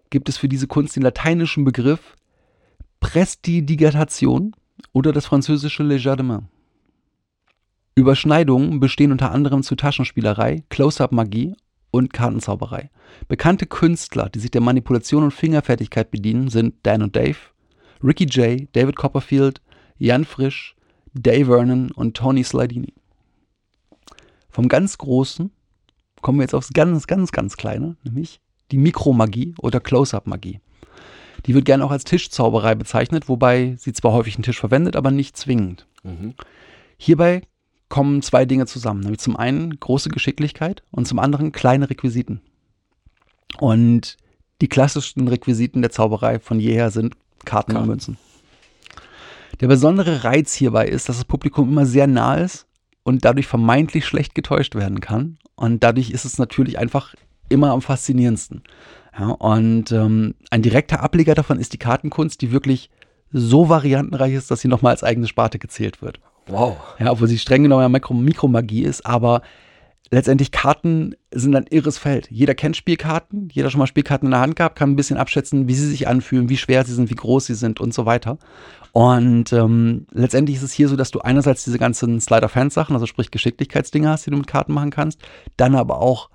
gibt 0.09 0.29
es 0.29 0.37
für 0.37 0.47
diese 0.47 0.67
Kunst 0.67 0.95
den 0.95 1.03
lateinischen 1.03 1.65
Begriff 1.65 2.15
Prestidigitation 2.99 4.55
oder 4.93 5.11
das 5.11 5.25
französische 5.25 5.83
Légèrement. 5.83 6.43
Überschneidungen 7.95 8.79
bestehen 8.79 9.11
unter 9.11 9.31
anderem 9.31 9.63
zu 9.63 9.75
Taschenspielerei, 9.75 10.63
Close-up-Magie 10.69 11.55
und 11.91 12.11
Kartenzauberei. 12.11 12.89
Bekannte 13.27 13.67
Künstler, 13.67 14.29
die 14.29 14.39
sich 14.39 14.51
der 14.51 14.61
Manipulation 14.61 15.23
und 15.23 15.31
Fingerfertigkeit 15.31 16.11
bedienen, 16.11 16.49
sind 16.49 16.75
Dan 16.83 17.03
und 17.03 17.15
Dave, 17.15 17.37
Ricky 18.03 18.27
Jay, 18.29 18.67
David 18.73 18.97
Copperfield, 18.97 19.61
Jan 19.97 20.25
Frisch, 20.25 20.75
Dave 21.15 21.45
Vernon 21.45 21.91
und 21.91 22.15
Tony 22.15 22.43
Slidini. 22.43 22.93
Vom 24.49 24.67
ganz 24.67 24.97
Großen 24.97 25.51
kommen 26.21 26.39
wir 26.39 26.43
jetzt 26.43 26.53
aufs 26.53 26.73
ganz, 26.73 27.07
ganz, 27.07 27.31
ganz 27.31 27.57
Kleine, 27.57 27.97
nämlich 28.03 28.39
die 28.71 28.77
Mikromagie 28.77 29.55
oder 29.59 29.79
Close-up-Magie. 29.79 30.59
Die 31.45 31.53
wird 31.53 31.65
gerne 31.65 31.85
auch 31.85 31.91
als 31.91 32.03
Tischzauberei 32.03 32.75
bezeichnet, 32.75 33.29
wobei 33.29 33.75
sie 33.77 33.93
zwar 33.93 34.13
häufig 34.13 34.35
einen 34.35 34.43
Tisch 34.43 34.59
verwendet, 34.59 34.95
aber 34.95 35.11
nicht 35.11 35.37
zwingend. 35.37 35.87
Mhm. 36.03 36.33
Hierbei 36.97 37.41
kommen 37.89 38.21
zwei 38.21 38.45
Dinge 38.45 38.65
zusammen, 38.65 39.01
nämlich 39.01 39.19
zum 39.19 39.35
einen 39.35 39.79
große 39.79 40.09
Geschicklichkeit 40.09 40.83
und 40.91 41.07
zum 41.07 41.19
anderen 41.19 41.51
kleine 41.51 41.89
Requisiten. 41.89 42.41
Und 43.59 44.17
die 44.61 44.67
klassischsten 44.67 45.27
Requisiten 45.27 45.81
der 45.81 45.91
Zauberei 45.91 46.39
von 46.39 46.59
jeher 46.59 46.91
sind 46.91 47.15
Karten 47.45 47.71
und 47.71 47.75
Karten. 47.75 47.89
Münzen. 47.89 48.17
Der 49.61 49.67
besondere 49.67 50.23
Reiz 50.23 50.53
hierbei 50.53 50.87
ist, 50.87 51.09
dass 51.09 51.17
das 51.17 51.25
Publikum 51.25 51.69
immer 51.69 51.85
sehr 51.85 52.07
nah 52.07 52.35
ist 52.35 52.67
und 53.03 53.23
dadurch 53.23 53.47
vermeintlich 53.47 54.05
schlecht 54.05 54.35
getäuscht 54.35 54.75
werden 54.75 54.99
kann. 54.99 55.37
Und 55.55 55.83
dadurch 55.83 56.11
ist 56.11 56.25
es 56.25 56.37
natürlich 56.37 56.77
einfach 56.77 57.15
immer 57.47 57.71
am 57.71 57.81
faszinierendsten. 57.81 58.63
Ja, 59.17 59.29
und 59.29 59.91
ähm, 59.91 60.35
ein 60.49 60.61
direkter 60.61 61.01
Ableger 61.01 61.35
davon 61.35 61.59
ist 61.59 61.73
die 61.73 61.77
Kartenkunst, 61.77 62.41
die 62.41 62.51
wirklich 62.51 62.89
so 63.31 63.69
variantenreich 63.69 64.33
ist, 64.33 64.51
dass 64.51 64.61
sie 64.61 64.67
nochmal 64.67 64.91
als 64.91 65.03
eigene 65.03 65.27
Sparte 65.27 65.59
gezählt 65.59 66.01
wird. 66.01 66.19
Wow. 66.47 66.77
Ja, 66.99 67.11
obwohl 67.11 67.27
sie 67.27 67.39
streng 67.39 67.63
genommen 67.63 67.81
ja 67.81 67.89
Mikro 67.89 68.13
Mikromagie 68.13 68.83
ist, 68.83 69.05
aber 69.05 69.41
letztendlich 70.11 70.51
Karten 70.51 71.15
sind 71.31 71.55
ein 71.55 71.65
irres 71.69 71.97
Feld. 71.97 72.29
Jeder 72.29 72.55
kennt 72.55 72.77
Spielkarten, 72.77 73.49
jeder 73.51 73.69
schon 73.69 73.79
mal 73.79 73.87
Spielkarten 73.87 74.27
in 74.27 74.31
der 74.31 74.39
Hand 74.41 74.55
gehabt, 74.55 74.77
kann 74.77 74.91
ein 74.91 74.95
bisschen 74.95 75.17
abschätzen, 75.17 75.67
wie 75.67 75.75
sie 75.75 75.87
sich 75.87 76.07
anfühlen, 76.07 76.49
wie 76.49 76.57
schwer 76.57 76.83
sie 76.85 76.93
sind, 76.93 77.09
wie 77.09 77.15
groß 77.15 77.45
sie 77.45 77.55
sind 77.55 77.79
und 77.79 77.93
so 77.93 78.05
weiter. 78.05 78.37
Und 78.91 79.51
ähm, 79.51 80.07
letztendlich 80.11 80.57
ist 80.57 80.63
es 80.63 80.71
hier 80.71 80.87
so, 80.87 80.95
dass 80.95 81.11
du 81.11 81.19
einerseits 81.19 81.63
diese 81.63 81.79
ganzen 81.79 82.21
Sleight-of-Hand-Sachen, 82.21 82.95
also 82.95 83.05
sprich 83.05 83.31
Geschicklichkeitsdinge 83.31 84.09
hast, 84.09 84.25
die 84.25 84.31
du 84.31 84.37
mit 84.37 84.47
Karten 84.47 84.73
machen 84.73 84.91
kannst, 84.91 85.21
dann 85.57 85.75
aber 85.75 85.99
auch 85.99 86.29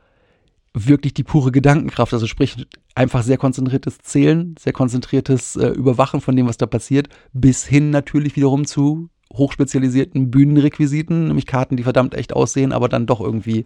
wirklich 0.72 1.14
die 1.14 1.24
pure 1.24 1.52
Gedankenkraft, 1.52 2.12
also 2.12 2.26
sprich 2.26 2.66
einfach 2.94 3.22
sehr 3.22 3.38
konzentriertes 3.38 3.98
Zählen, 3.98 4.54
sehr 4.58 4.72
konzentriertes 4.72 5.56
äh, 5.56 5.68
Überwachen 5.68 6.20
von 6.20 6.36
dem, 6.36 6.46
was 6.46 6.58
da 6.58 6.66
passiert, 6.66 7.08
bis 7.32 7.64
hin 7.66 7.90
natürlich 7.90 8.36
wiederum 8.36 8.66
zu 8.66 9.08
hochspezialisierten 9.32 10.30
Bühnenrequisiten, 10.30 11.28
nämlich 11.28 11.46
Karten, 11.46 11.76
die 11.76 11.82
verdammt 11.82 12.14
echt 12.14 12.32
aussehen, 12.32 12.72
aber 12.72 12.88
dann 12.88 13.06
doch 13.06 13.20
irgendwie 13.20 13.64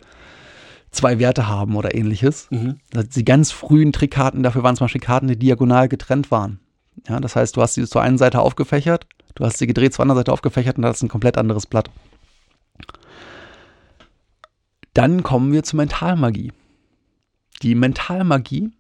zwei 0.91 1.19
Werte 1.19 1.49
haben 1.49 1.77
oder 1.77 1.95
ähnliches. 1.95 2.49
Mhm. 2.51 2.77
Die 2.93 3.25
ganz 3.25 3.51
frühen 3.51 3.93
Trickkarten, 3.93 4.43
dafür 4.43 4.63
waren 4.63 4.77
zum 4.77 4.85
Beispiel 4.85 5.01
Karten, 5.01 5.29
die 5.29 5.39
diagonal 5.39 5.89
getrennt 5.89 6.31
waren. 6.31 6.61
Ja, 7.09 7.19
das 7.21 7.35
heißt, 7.35 7.57
du 7.57 7.63
hast 7.63 7.75
sie 7.75 7.87
zur 7.87 8.03
einen 8.03 8.19
Seite 8.19 8.41
aufgefächert, 8.41 9.07
du 9.35 9.45
hast 9.45 9.59
sie 9.59 9.67
gedreht 9.67 9.95
zur 9.95 10.03
anderen 10.03 10.21
Seite 10.21 10.33
aufgefächert 10.33 10.77
und 10.77 10.83
da 10.83 10.91
ist 10.91 11.03
ein 11.03 11.09
komplett 11.09 11.39
anderes 11.39 11.67
Blatt. 11.67 11.91
Dann 14.93 15.25
kommen 15.25 15.53
wir 15.53 15.65
zur 15.65 15.79
Mentalmagie. 15.79 16.53
Die 17.63 17.75
Mentalmagie 17.75 18.71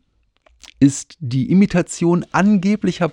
ist 0.78 1.16
die 1.18 1.50
Imitation 1.50 2.24
angeblicher 2.30 3.08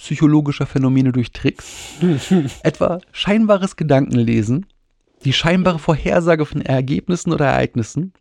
parapsychologischer 0.00 0.66
Phänomene 0.66 1.12
durch 1.12 1.30
Tricks, 1.32 1.98
etwa 2.62 3.00
scheinbares 3.12 3.76
Gedankenlesen, 3.76 4.66
die 5.24 5.32
scheinbare 5.32 5.78
Vorhersage 5.78 6.46
von 6.46 6.62
Ergebnissen 6.62 7.32
oder 7.32 7.46
Ereignissen 7.46 8.12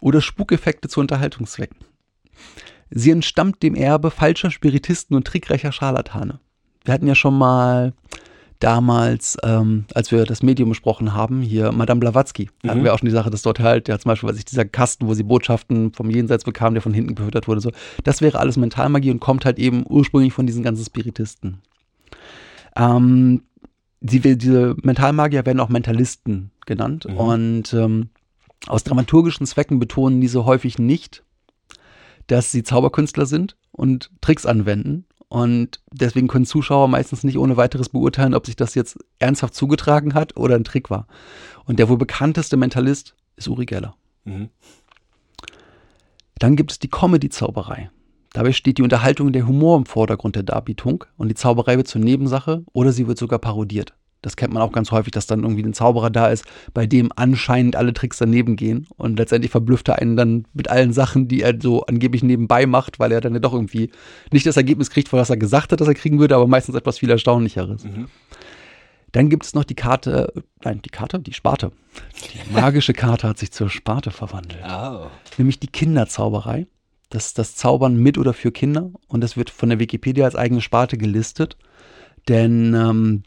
oder 0.00 0.20
Spukeffekte 0.20 0.88
zu 0.88 1.00
Unterhaltungszwecken. 1.00 1.78
Sie 2.90 3.10
entstammt 3.10 3.62
dem 3.62 3.74
Erbe 3.74 4.10
falscher 4.10 4.50
Spiritisten 4.50 5.16
und 5.16 5.26
trickreicher 5.26 5.72
Scharlatane. 5.72 6.40
Wir 6.84 6.92
hatten 6.92 7.06
ja 7.06 7.14
schon 7.14 7.38
mal 7.38 7.94
damals, 8.62 9.36
ähm, 9.42 9.84
als 9.94 10.12
wir 10.12 10.24
das 10.24 10.42
Medium 10.42 10.68
besprochen 10.68 11.14
haben, 11.14 11.42
hier 11.42 11.72
Madame 11.72 12.00
Blavatsky, 12.00 12.48
da 12.62 12.70
hatten 12.70 12.80
Mhm. 12.80 12.84
wir 12.84 12.94
auch 12.94 12.98
schon 12.98 13.08
die 13.08 13.12
Sache, 13.14 13.30
dass 13.30 13.42
dort 13.42 13.60
halt, 13.60 13.88
ja 13.88 13.98
zum 13.98 14.08
Beispiel, 14.10 14.28
was 14.28 14.38
ich 14.38 14.44
dieser 14.44 14.64
Kasten, 14.64 15.06
wo 15.08 15.14
sie 15.14 15.22
Botschaften 15.24 15.92
vom 15.92 16.10
Jenseits 16.10 16.44
bekam, 16.44 16.74
der 16.74 16.82
von 16.82 16.94
hinten 16.94 17.14
gefüttert 17.14 17.48
wurde, 17.48 17.60
so, 17.60 17.72
das 18.04 18.20
wäre 18.20 18.38
alles 18.38 18.56
Mentalmagie 18.56 19.10
und 19.10 19.20
kommt 19.20 19.44
halt 19.44 19.58
eben 19.58 19.84
ursprünglich 19.88 20.32
von 20.32 20.46
diesen 20.46 20.62
ganzen 20.62 20.84
Spiritisten. 20.84 21.58
Ähm, 22.76 23.42
die, 24.00 24.20
diese 24.20 24.76
Mentalmagier 24.82 25.46
werden 25.46 25.60
auch 25.60 25.68
Mentalisten 25.68 26.50
genannt 26.66 27.06
Mhm. 27.08 27.16
und 27.16 27.74
ähm, 27.74 28.08
aus 28.68 28.84
dramaturgischen 28.84 29.46
Zwecken 29.46 29.78
betonen 29.80 30.20
diese 30.20 30.44
häufig 30.44 30.78
nicht, 30.78 31.24
dass 32.28 32.52
sie 32.52 32.62
Zauberkünstler 32.62 33.26
sind 33.26 33.56
und 33.72 34.10
Tricks 34.20 34.46
anwenden. 34.46 35.04
Und 35.32 35.80
deswegen 35.90 36.28
können 36.28 36.44
Zuschauer 36.44 36.88
meistens 36.88 37.24
nicht 37.24 37.38
ohne 37.38 37.56
weiteres 37.56 37.88
beurteilen, 37.88 38.34
ob 38.34 38.44
sich 38.44 38.54
das 38.54 38.74
jetzt 38.74 38.98
ernsthaft 39.18 39.54
zugetragen 39.54 40.12
hat 40.12 40.36
oder 40.36 40.56
ein 40.56 40.64
Trick 40.64 40.90
war. 40.90 41.06
Und 41.64 41.78
der 41.78 41.88
wohl 41.88 41.96
bekannteste 41.96 42.58
Mentalist 42.58 43.16
ist 43.36 43.48
Uri 43.48 43.64
Geller. 43.64 43.94
Mhm. 44.24 44.50
Dann 46.34 46.54
gibt 46.54 46.72
es 46.72 46.80
die 46.80 46.90
Comedy-Zauberei. 46.90 47.90
Dabei 48.34 48.52
steht 48.52 48.76
die 48.76 48.82
Unterhaltung 48.82 49.32
der 49.32 49.46
Humor 49.46 49.78
im 49.78 49.86
Vordergrund 49.86 50.36
der 50.36 50.42
Darbietung 50.42 51.04
und 51.16 51.28
die 51.28 51.34
Zauberei 51.34 51.78
wird 51.78 51.88
zur 51.88 52.02
Nebensache 52.02 52.62
oder 52.74 52.92
sie 52.92 53.06
wird 53.06 53.16
sogar 53.16 53.38
parodiert. 53.38 53.94
Das 54.22 54.36
kennt 54.36 54.54
man 54.54 54.62
auch 54.62 54.72
ganz 54.72 54.90
häufig, 54.92 55.10
dass 55.10 55.26
dann 55.26 55.42
irgendwie 55.42 55.62
ein 55.64 55.74
Zauberer 55.74 56.08
da 56.10 56.28
ist, 56.28 56.44
bei 56.72 56.86
dem 56.86 57.10
anscheinend 57.16 57.76
alle 57.76 57.92
Tricks 57.92 58.18
daneben 58.18 58.56
gehen 58.56 58.86
und 58.96 59.18
letztendlich 59.18 59.50
verblüfft 59.50 59.88
er 59.88 59.98
einen 59.98 60.16
dann 60.16 60.46
mit 60.54 60.70
allen 60.70 60.92
Sachen, 60.92 61.28
die 61.28 61.42
er 61.42 61.54
so 61.60 61.84
angeblich 61.86 62.22
nebenbei 62.22 62.66
macht, 62.66 62.98
weil 63.00 63.12
er 63.12 63.20
dann 63.20 63.34
ja 63.34 63.40
doch 63.40 63.52
irgendwie 63.52 63.90
nicht 64.32 64.46
das 64.46 64.56
Ergebnis 64.56 64.90
kriegt, 64.90 65.08
von 65.08 65.18
was 65.18 65.28
er 65.30 65.36
gesagt 65.36 65.72
hat, 65.72 65.80
dass 65.80 65.88
er 65.88 65.94
kriegen 65.94 66.18
würde, 66.20 66.36
aber 66.36 66.46
meistens 66.46 66.74
etwas 66.76 66.98
viel 67.00 67.10
Erstaunlicheres. 67.10 67.84
Mhm. 67.84 68.06
Dann 69.10 69.28
gibt 69.28 69.44
es 69.44 69.54
noch 69.54 69.64
die 69.64 69.74
Karte, 69.74 70.32
nein, 70.64 70.80
die 70.82 70.88
Karte, 70.88 71.18
die 71.18 71.34
Sparte. 71.34 71.70
Die 72.32 72.52
magische 72.52 72.94
Karte 72.94 73.28
hat 73.28 73.38
sich 73.38 73.52
zur 73.52 73.68
Sparte 73.68 74.10
verwandelt 74.10 74.62
Oh. 74.66 75.06
nämlich 75.36 75.60
die 75.60 75.66
Kinderzauberei. 75.66 76.66
Das 77.10 77.26
ist 77.26 77.38
das 77.38 77.54
Zaubern 77.56 77.96
mit 77.96 78.16
oder 78.16 78.32
für 78.32 78.52
Kinder 78.52 78.90
und 79.08 79.20
das 79.20 79.36
wird 79.36 79.50
von 79.50 79.68
der 79.68 79.78
Wikipedia 79.78 80.24
als 80.24 80.34
eigene 80.36 80.62
Sparte 80.62 80.96
gelistet, 80.96 81.58
denn 82.28 82.72
ähm, 82.74 83.22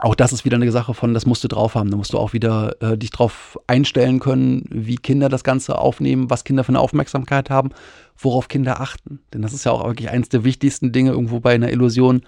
auch 0.00 0.14
das 0.14 0.32
ist 0.32 0.44
wieder 0.44 0.56
eine 0.56 0.70
Sache 0.70 0.94
von, 0.94 1.14
das 1.14 1.26
musst 1.26 1.42
du 1.44 1.48
drauf 1.48 1.74
haben. 1.74 1.90
Da 1.90 1.96
musst 1.96 2.12
du 2.12 2.18
auch 2.18 2.32
wieder 2.32 2.76
äh, 2.80 2.96
dich 2.96 3.10
drauf 3.10 3.58
einstellen 3.66 4.20
können, 4.20 4.64
wie 4.70 4.96
Kinder 4.96 5.28
das 5.28 5.44
Ganze 5.44 5.78
aufnehmen, 5.78 6.30
was 6.30 6.44
Kinder 6.44 6.64
für 6.64 6.70
eine 6.70 6.80
Aufmerksamkeit 6.80 7.50
haben, 7.50 7.70
worauf 8.16 8.48
Kinder 8.48 8.80
achten. 8.80 9.20
Denn 9.32 9.42
das 9.42 9.52
ist 9.52 9.64
ja 9.64 9.72
auch 9.72 9.84
wirklich 9.86 10.10
eines 10.10 10.28
der 10.28 10.44
wichtigsten 10.44 10.92
Dinge 10.92 11.10
irgendwo 11.10 11.40
bei 11.40 11.54
einer 11.54 11.70
Illusion, 11.70 12.22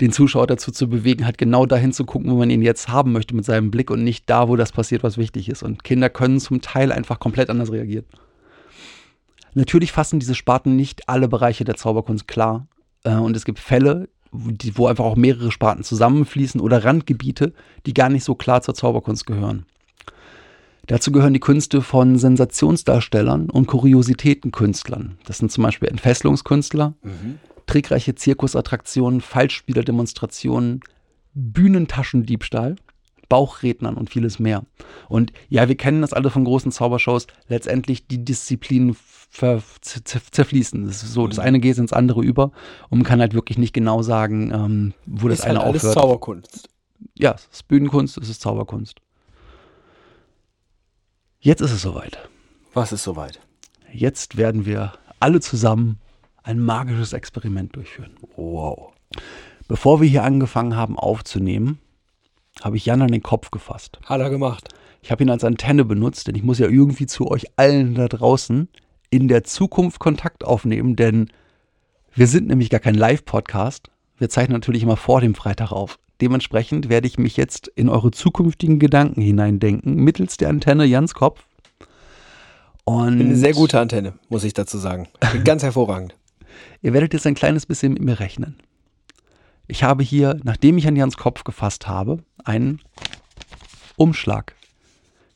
den 0.00 0.12
Zuschauer 0.12 0.46
dazu 0.46 0.70
zu 0.72 0.88
bewegen, 0.88 1.26
halt 1.26 1.36
genau 1.36 1.66
dahin 1.66 1.92
zu 1.92 2.04
gucken, 2.04 2.30
wo 2.30 2.36
man 2.36 2.48
ihn 2.48 2.62
jetzt 2.62 2.88
haben 2.88 3.12
möchte 3.12 3.34
mit 3.34 3.44
seinem 3.44 3.70
Blick 3.70 3.90
und 3.90 4.02
nicht 4.02 4.28
da, 4.30 4.48
wo 4.48 4.56
das 4.56 4.72
passiert, 4.72 5.02
was 5.02 5.18
wichtig 5.18 5.48
ist. 5.48 5.62
Und 5.62 5.84
Kinder 5.84 6.08
können 6.08 6.40
zum 6.40 6.60
Teil 6.62 6.92
einfach 6.92 7.18
komplett 7.18 7.50
anders 7.50 7.70
reagieren. 7.70 8.06
Natürlich 9.54 9.92
fassen 9.92 10.20
diese 10.20 10.34
Sparten 10.34 10.76
nicht 10.76 11.08
alle 11.08 11.28
Bereiche 11.28 11.64
der 11.64 11.74
Zauberkunst 11.74 12.28
klar. 12.28 12.66
Äh, 13.04 13.16
und 13.16 13.36
es 13.36 13.44
gibt 13.44 13.58
Fälle, 13.58 14.08
wo 14.32 14.86
einfach 14.86 15.04
auch 15.04 15.16
mehrere 15.16 15.50
Sparten 15.50 15.82
zusammenfließen 15.84 16.60
oder 16.60 16.84
Randgebiete, 16.84 17.52
die 17.86 17.94
gar 17.94 18.08
nicht 18.08 18.24
so 18.24 18.34
klar 18.34 18.62
zur 18.62 18.74
Zauberkunst 18.74 19.26
gehören. 19.26 19.66
Dazu 20.86 21.12
gehören 21.12 21.34
die 21.34 21.40
Künste 21.40 21.82
von 21.82 22.18
Sensationsdarstellern 22.18 23.50
und 23.50 23.66
Kuriositätenkünstlern. 23.66 25.18
Das 25.24 25.38
sind 25.38 25.52
zum 25.52 25.62
Beispiel 25.64 25.88
Entfesselungskünstler, 25.88 26.94
Mhm. 27.02 27.38
trickreiche 27.66 28.14
Zirkusattraktionen, 28.14 29.20
Falschspielerdemonstrationen, 29.20 30.80
Bühnentaschendiebstahl, 31.34 32.76
Bauchrednern 33.28 33.94
und 33.94 34.10
vieles 34.10 34.40
mehr. 34.40 34.64
Und 35.08 35.32
ja, 35.48 35.68
wir 35.68 35.76
kennen 35.76 36.02
das 36.02 36.12
alle 36.12 36.30
von 36.30 36.44
großen 36.44 36.72
Zaubershows, 36.72 37.28
letztendlich 37.48 38.08
die 38.08 38.24
Disziplinen 38.24 38.96
zerfließen. 39.30 40.86
Das 40.86 41.02
ist 41.02 41.12
so, 41.12 41.26
das 41.26 41.38
eine 41.38 41.60
geht 41.60 41.78
ins 41.78 41.92
andere 41.92 42.22
über 42.22 42.52
und 42.88 42.98
man 42.98 43.06
kann 43.06 43.20
halt 43.20 43.34
wirklich 43.34 43.58
nicht 43.58 43.72
genau 43.72 44.02
sagen, 44.02 44.52
ähm, 44.52 44.94
wo 45.06 45.28
das 45.28 45.40
ist 45.40 45.44
halt 45.46 45.56
eine 45.56 45.64
alles 45.64 45.84
aufhört. 45.84 45.94
Zauberkunst. 45.94 46.68
Ja, 47.16 47.32
es 47.32 47.48
ist 47.52 47.68
Bühnenkunst, 47.68 48.18
es 48.18 48.28
ist 48.28 48.40
Zauberkunst. 48.40 49.00
Jetzt 51.38 51.60
ist 51.60 51.72
es 51.72 51.82
soweit. 51.82 52.28
Was 52.74 52.92
ist 52.92 53.04
soweit? 53.04 53.40
Jetzt 53.92 54.36
werden 54.36 54.66
wir 54.66 54.92
alle 55.20 55.40
zusammen 55.40 55.98
ein 56.42 56.58
magisches 56.58 57.12
Experiment 57.12 57.76
durchführen. 57.76 58.16
Wow. 58.36 58.92
Bevor 59.68 60.00
wir 60.00 60.08
hier 60.08 60.24
angefangen 60.24 60.76
haben 60.76 60.98
aufzunehmen, 60.98 61.78
habe 62.62 62.76
ich 62.76 62.86
Jan 62.86 63.02
an 63.02 63.12
den 63.12 63.22
Kopf 63.22 63.50
gefasst. 63.50 64.00
Hat 64.04 64.20
er 64.20 64.30
gemacht. 64.30 64.68
Ich 65.02 65.10
habe 65.10 65.22
ihn 65.22 65.30
als 65.30 65.44
Antenne 65.44 65.84
benutzt, 65.84 66.26
denn 66.26 66.34
ich 66.34 66.42
muss 66.42 66.58
ja 66.58 66.68
irgendwie 66.68 67.06
zu 67.06 67.30
euch 67.30 67.46
allen 67.56 67.94
da 67.94 68.08
draußen 68.08 68.68
in 69.10 69.28
der 69.28 69.44
Zukunft 69.44 69.98
Kontakt 69.98 70.44
aufnehmen, 70.44 70.96
denn 70.96 71.30
wir 72.14 72.26
sind 72.26 72.48
nämlich 72.48 72.70
gar 72.70 72.80
kein 72.80 72.94
Live-Podcast. 72.94 73.90
Wir 74.18 74.28
zeichnen 74.28 74.54
natürlich 74.54 74.82
immer 74.82 74.96
vor 74.96 75.20
dem 75.20 75.34
Freitag 75.34 75.72
auf. 75.72 75.98
Dementsprechend 76.20 76.88
werde 76.88 77.06
ich 77.06 77.18
mich 77.18 77.36
jetzt 77.36 77.68
in 77.68 77.88
eure 77.88 78.10
zukünftigen 78.10 78.78
Gedanken 78.78 79.22
hineindenken, 79.22 79.94
mittels 79.96 80.36
der 80.36 80.48
Antenne 80.48 80.84
Jans 80.84 81.14
Kopf. 81.14 81.44
Und 82.84 83.20
Eine 83.20 83.36
sehr 83.36 83.52
gute 83.52 83.78
Antenne, 83.78 84.14
muss 84.28 84.44
ich 84.44 84.52
dazu 84.52 84.78
sagen. 84.78 85.08
Ganz 85.44 85.62
hervorragend. 85.64 86.14
Ihr 86.82 86.92
werdet 86.92 87.14
jetzt 87.14 87.26
ein 87.26 87.34
kleines 87.34 87.66
bisschen 87.66 87.92
mit 87.94 88.02
mir 88.02 88.20
rechnen. 88.20 88.56
Ich 89.68 89.84
habe 89.84 90.02
hier, 90.02 90.38
nachdem 90.42 90.78
ich 90.78 90.86
an 90.88 90.96
Jans 90.96 91.16
Kopf 91.16 91.44
gefasst 91.44 91.86
habe, 91.86 92.18
einen 92.44 92.80
Umschlag. 93.96 94.54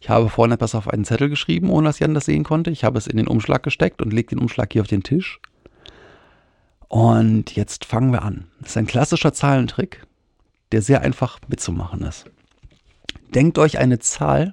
Ich 0.04 0.10
habe 0.10 0.28
vorhin 0.28 0.52
etwas 0.52 0.74
auf 0.74 0.86
einen 0.86 1.06
Zettel 1.06 1.30
geschrieben, 1.30 1.70
ohne 1.70 1.88
dass 1.88 1.98
Jan 1.98 2.12
das 2.12 2.26
sehen 2.26 2.44
konnte. 2.44 2.70
Ich 2.70 2.84
habe 2.84 2.98
es 2.98 3.06
in 3.06 3.16
den 3.16 3.26
Umschlag 3.26 3.62
gesteckt 3.62 4.02
und 4.02 4.12
lege 4.12 4.36
den 4.36 4.38
Umschlag 4.38 4.70
hier 4.70 4.82
auf 4.82 4.86
den 4.86 5.02
Tisch. 5.02 5.40
Und 6.88 7.56
jetzt 7.56 7.86
fangen 7.86 8.12
wir 8.12 8.20
an. 8.20 8.46
Das 8.60 8.72
ist 8.72 8.76
ein 8.76 8.86
klassischer 8.86 9.32
Zahlentrick, 9.32 10.06
der 10.72 10.82
sehr 10.82 11.00
einfach 11.00 11.38
mitzumachen 11.48 12.02
ist. 12.02 12.26
Denkt 13.34 13.56
euch 13.56 13.78
eine 13.78 13.98
Zahl 13.98 14.52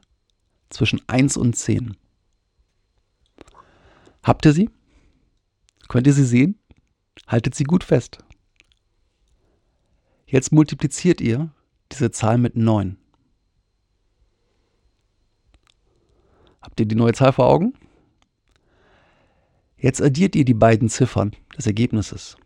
zwischen 0.70 1.02
1 1.08 1.36
und 1.36 1.58
10. 1.58 1.98
Habt 4.24 4.46
ihr 4.46 4.54
sie? 4.54 4.70
Könnt 5.90 6.08
ihr 6.08 6.14
sie 6.14 6.24
sehen? 6.24 6.60
Haltet 7.28 7.56
sie 7.56 7.66
gut 7.66 7.84
fest. 7.84 8.20
Jetzt 10.28 10.54
multipliziert 10.54 11.20
ihr 11.20 11.52
diese 11.92 12.10
Zahl 12.12 12.38
mit 12.38 12.56
9. 12.56 13.01
Habt 16.62 16.80
ihr 16.80 16.86
die 16.86 16.95
neue 16.95 17.13
Zahl 17.13 17.34
vor 17.34 17.47
Augen? 17.47 17.74
Jetzt 19.78 20.02
addiert 20.02 20.36
ihr 20.36 20.45
die 20.45 20.54
beiden 20.54 20.89
Ziffern 20.89 21.32
des 21.58 21.65
Ergebnisses. 21.65 22.38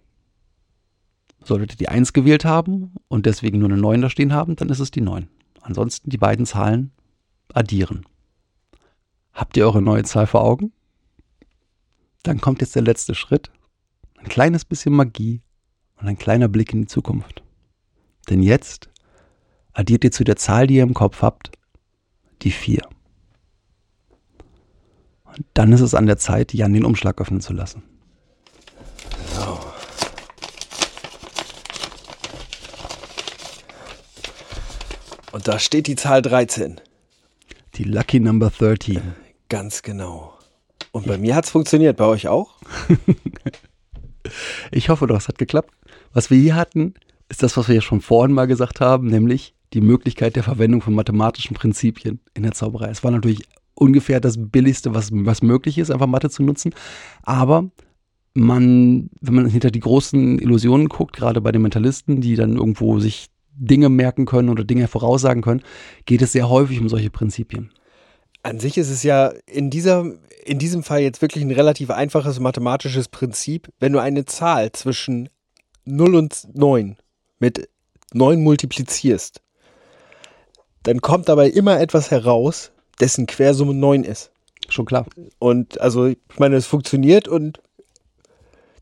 Solltet 1.44 1.74
ihr 1.74 1.78
die 1.78 1.90
1 1.90 2.14
gewählt 2.14 2.46
haben 2.46 2.94
und 3.08 3.26
deswegen 3.26 3.60
nur 3.60 3.70
eine 3.70 3.78
9 3.78 4.02
da 4.02 4.10
stehen 4.10 4.34
haben, 4.34 4.56
dann 4.56 4.70
ist 4.70 4.80
es 4.80 4.90
die 4.90 5.02
9. 5.02 5.28
Ansonsten 5.62 6.10
die 6.10 6.18
beiden 6.18 6.46
Zahlen 6.46 6.92
addieren. 7.54 8.06
Habt 9.34 9.58
ihr 9.58 9.66
eure 9.66 9.82
neue 9.82 10.04
Zahl 10.04 10.28
vor 10.28 10.44
Augen? 10.44 10.72
Dann 12.24 12.40
kommt 12.40 12.62
jetzt 12.62 12.76
der 12.76 12.84
letzte 12.84 13.16
Schritt. 13.16 13.52
Ein 14.18 14.30
kleines 14.30 14.64
bisschen 14.64 14.94
Magie 14.94 15.42
und 16.00 16.08
ein 16.08 16.18
kleiner 16.18 16.48
Blick 16.48 16.74
in 16.74 16.82
die 16.82 16.88
Zukunft. 16.88 17.44
Denn 18.30 18.42
jetzt 18.42 18.90
addiert 19.74 20.04
ihr 20.04 20.12
zu 20.12 20.24
der 20.24 20.38
Zahl, 20.38 20.68
die 20.68 20.76
ihr 20.76 20.84
im 20.84 20.94
Kopf 20.94 21.22
habt, 21.22 21.52
die 22.42 22.52
4. 22.52 22.82
Dann 25.54 25.72
ist 25.72 25.82
es 25.82 25.94
an 25.94 26.06
der 26.06 26.18
Zeit, 26.18 26.54
Jan 26.54 26.74
den 26.74 26.86
Umschlag 26.86 27.20
öffnen 27.20 27.42
zu 27.42 27.54
lassen. 27.54 27.84
Und 35.32 35.50
da 35.50 35.60
steht 35.60 35.88
die 35.88 35.98
Zahl 35.98 36.22
13. 36.22 36.80
Die 37.76 37.84
Lucky 37.84 38.22
Number 38.22 38.52
13. 38.52 39.02
Ganz 39.50 39.82
genau. 39.82 40.40
Und 40.94 41.08
bei 41.08 41.18
mir 41.18 41.36
hat 41.36 41.44
es 41.44 41.52
funktioniert, 41.52 41.98
bei 41.98 42.06
euch 42.06 42.28
auch? 42.30 42.56
Ich 44.72 44.90
hoffe 44.90 45.06
doch, 45.06 45.18
es 45.18 45.28
hat 45.28 45.38
geklappt. 45.38 45.72
Was 46.14 46.32
wir 46.32 46.40
hier 46.40 46.56
hatten, 46.56 46.96
ist 47.30 47.44
das, 47.44 47.58
was 47.58 47.68
wir 47.68 47.76
ja 47.76 47.82
schon 47.82 48.02
vorhin 48.02 48.34
mal 48.34 48.48
gesagt 48.48 48.82
haben, 48.82 49.08
nämlich 49.08 49.54
die 49.74 49.82
Möglichkeit 49.82 50.36
der 50.36 50.44
Verwendung 50.44 50.82
von 50.82 50.96
mathematischen 50.96 51.56
Prinzipien 51.56 52.20
in 52.34 52.44
der 52.44 52.54
Zauberei. 52.54 52.90
Es 52.90 53.04
war 53.04 53.12
natürlich 53.12 53.44
ungefähr 53.76 54.20
das 54.20 54.36
Billigste, 54.38 54.94
was, 54.94 55.10
was 55.12 55.42
möglich 55.42 55.78
ist, 55.78 55.92
einfach 55.92 56.08
Mathe 56.08 56.30
zu 56.30 56.44
nutzen. 56.44 56.74
Aber 57.24 57.70
man, 58.34 59.10
wenn 59.22 59.34
man 59.36 59.48
hinter 59.48 59.72
die 59.72 59.80
großen 59.80 60.40
Illusionen 60.40 60.90
guckt, 60.90 61.16
gerade 61.16 61.42
bei 61.42 61.52
den 61.52 61.62
Mentalisten, 61.62 62.22
die 62.22 62.36
dann 62.36 62.58
irgendwo 62.58 63.00
sich 63.00 63.28
Dinge 63.58 63.90
merken 63.90 64.26
können 64.26 64.50
oder 64.50 64.64
Dinge 64.64 64.88
voraussagen 64.88 65.42
können, 65.42 65.62
geht 66.06 66.22
es 66.22 66.34
sehr 66.34 66.50
häufig 66.50 66.80
um 66.80 66.90
solche 66.90 67.10
Prinzipien. 67.10 67.72
An 68.44 68.60
sich 68.60 68.78
ist 68.78 68.90
es 68.90 69.04
ja 69.04 69.32
in, 69.48 69.70
dieser, 69.70 70.06
in 70.46 70.60
diesem 70.60 70.84
Fall 70.84 71.02
jetzt 71.02 71.22
wirklich 71.22 71.44
ein 71.44 71.52
relativ 71.52 71.90
einfaches 71.90 72.40
mathematisches 72.40 73.08
Prinzip. 73.08 73.70
Wenn 73.80 73.94
du 73.94 74.00
eine 74.00 74.26
Zahl 74.26 74.72
zwischen 74.74 75.30
0 75.86 76.16
und 76.16 76.48
9 76.54 76.98
mit 77.40 77.70
9 78.14 78.44
multiplizierst, 78.44 79.42
dann 80.84 81.02
kommt 81.02 81.30
dabei 81.30 81.50
immer 81.50 81.80
etwas 81.80 82.12
heraus, 82.12 82.72
dessen 83.00 83.26
Quersumme 83.26 83.74
9 83.74 84.04
ist. 84.04 84.32
Schon 84.70 84.86
klar. 84.86 85.06
Und 85.40 85.80
also, 85.80 86.08
ich 86.08 86.18
meine, 86.38 86.56
es 86.56 86.66
funktioniert 86.66 87.28
und 87.28 87.60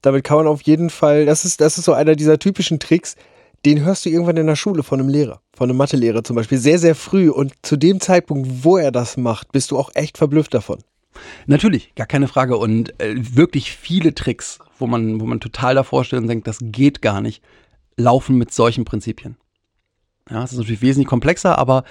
damit 0.01 0.23
kann 0.23 0.37
man 0.37 0.47
auf 0.47 0.61
jeden 0.61 0.89
Fall, 0.89 1.25
das 1.25 1.45
ist, 1.45 1.61
das 1.61 1.77
ist 1.77 1.85
so 1.85 1.93
einer 1.93 2.15
dieser 2.15 2.39
typischen 2.39 2.79
Tricks, 2.79 3.15
den 3.65 3.83
hörst 3.83 4.05
du 4.05 4.09
irgendwann 4.09 4.37
in 4.37 4.47
der 4.47 4.57
Schule 4.57 4.83
von 4.83 4.99
einem 4.99 5.09
Lehrer, 5.09 5.41
von 5.55 5.69
einem 5.69 5.77
Mathelehrer 5.77 6.23
zum 6.23 6.35
Beispiel, 6.35 6.57
sehr, 6.57 6.79
sehr 6.79 6.95
früh. 6.95 7.29
Und 7.29 7.53
zu 7.61 7.77
dem 7.77 8.01
Zeitpunkt, 8.01 8.63
wo 8.63 8.77
er 8.77 8.91
das 8.91 9.15
macht, 9.15 9.51
bist 9.51 9.71
du 9.71 9.77
auch 9.77 9.91
echt 9.93 10.17
verblüfft 10.17 10.53
davon. 10.53 10.79
Natürlich, 11.45 11.95
gar 11.95 12.07
keine 12.07 12.27
Frage. 12.27 12.57
Und 12.57 12.99
äh, 13.01 13.15
wirklich 13.15 13.71
viele 13.71 14.13
Tricks, 14.13 14.59
wo 14.79 14.87
man, 14.87 15.21
wo 15.21 15.25
man 15.25 15.39
total 15.39 15.75
davor 15.75 16.03
steht 16.03 16.19
und 16.19 16.27
denkt, 16.27 16.47
das 16.47 16.57
geht 16.61 17.01
gar 17.01 17.21
nicht, 17.21 17.41
laufen 17.95 18.37
mit 18.37 18.53
solchen 18.53 18.83
Prinzipien. 18.83 19.37
Ja, 20.29 20.43
es 20.43 20.51
ist 20.51 20.57
natürlich 20.57 20.81
wesentlich 20.81 21.07
komplexer, 21.07 21.57
aber 21.57 21.83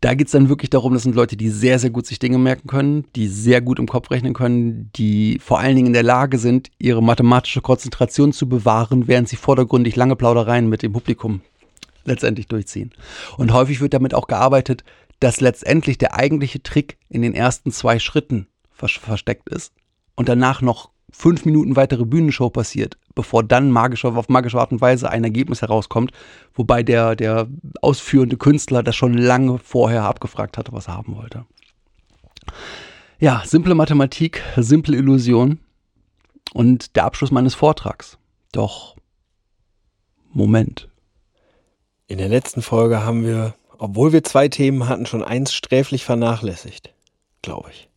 da 0.00 0.14
geht 0.14 0.28
es 0.28 0.32
dann 0.32 0.48
wirklich 0.48 0.70
darum, 0.70 0.94
das 0.94 1.02
sind 1.02 1.14
Leute, 1.14 1.36
die 1.36 1.48
sehr, 1.48 1.78
sehr 1.78 1.90
gut 1.90 2.06
sich 2.06 2.18
Dinge 2.18 2.38
merken 2.38 2.68
können, 2.68 3.04
die 3.14 3.28
sehr 3.28 3.60
gut 3.60 3.78
im 3.78 3.88
Kopf 3.88 4.10
rechnen 4.10 4.34
können, 4.34 4.90
die 4.96 5.38
vor 5.38 5.58
allen 5.58 5.76
Dingen 5.76 5.88
in 5.88 5.92
der 5.92 6.02
Lage 6.02 6.38
sind, 6.38 6.70
ihre 6.78 7.02
mathematische 7.02 7.60
Konzentration 7.60 8.32
zu 8.32 8.48
bewahren, 8.48 9.08
während 9.08 9.28
sie 9.28 9.36
vordergründig 9.36 9.96
lange 9.96 10.16
Plaudereien 10.16 10.68
mit 10.68 10.82
dem 10.82 10.92
Publikum 10.92 11.40
letztendlich 12.04 12.46
durchziehen. 12.46 12.92
Und 13.36 13.52
häufig 13.52 13.80
wird 13.80 13.94
damit 13.94 14.14
auch 14.14 14.26
gearbeitet, 14.26 14.84
dass 15.20 15.40
letztendlich 15.40 15.98
der 15.98 16.14
eigentliche 16.14 16.62
Trick 16.62 16.98
in 17.08 17.22
den 17.22 17.34
ersten 17.34 17.72
zwei 17.72 17.98
Schritten 17.98 18.46
vers 18.72 18.92
versteckt 18.92 19.48
ist 19.48 19.72
und 20.14 20.28
danach 20.28 20.60
noch 20.60 20.90
fünf 21.10 21.44
Minuten 21.44 21.76
weitere 21.76 22.04
Bühnenshow 22.04 22.50
passiert, 22.50 22.98
bevor 23.16 23.42
dann 23.42 23.72
magische, 23.72 24.06
auf 24.06 24.28
magische 24.28 24.60
Art 24.60 24.70
und 24.70 24.80
Weise 24.80 25.10
ein 25.10 25.24
Ergebnis 25.24 25.62
herauskommt, 25.62 26.12
wobei 26.54 26.84
der, 26.84 27.16
der 27.16 27.48
ausführende 27.82 28.36
Künstler 28.36 28.84
das 28.84 28.94
schon 28.94 29.14
lange 29.14 29.58
vorher 29.58 30.04
abgefragt 30.04 30.56
hatte, 30.56 30.72
was 30.72 30.86
er 30.86 30.94
haben 30.94 31.16
wollte. 31.16 31.44
Ja, 33.18 33.42
simple 33.44 33.74
Mathematik, 33.74 34.42
simple 34.56 34.96
Illusion 34.96 35.58
und 36.52 36.94
der 36.94 37.04
Abschluss 37.04 37.32
meines 37.32 37.56
Vortrags. 37.56 38.18
Doch, 38.52 38.96
Moment. 40.32 40.88
In 42.06 42.18
der 42.18 42.28
letzten 42.28 42.62
Folge 42.62 43.02
haben 43.02 43.24
wir, 43.24 43.54
obwohl 43.78 44.12
wir 44.12 44.22
zwei 44.22 44.48
Themen 44.48 44.88
hatten, 44.88 45.06
schon 45.06 45.24
eins 45.24 45.54
sträflich 45.54 46.04
vernachlässigt. 46.04 46.92
Glaube 47.40 47.70
ich. 47.70 47.88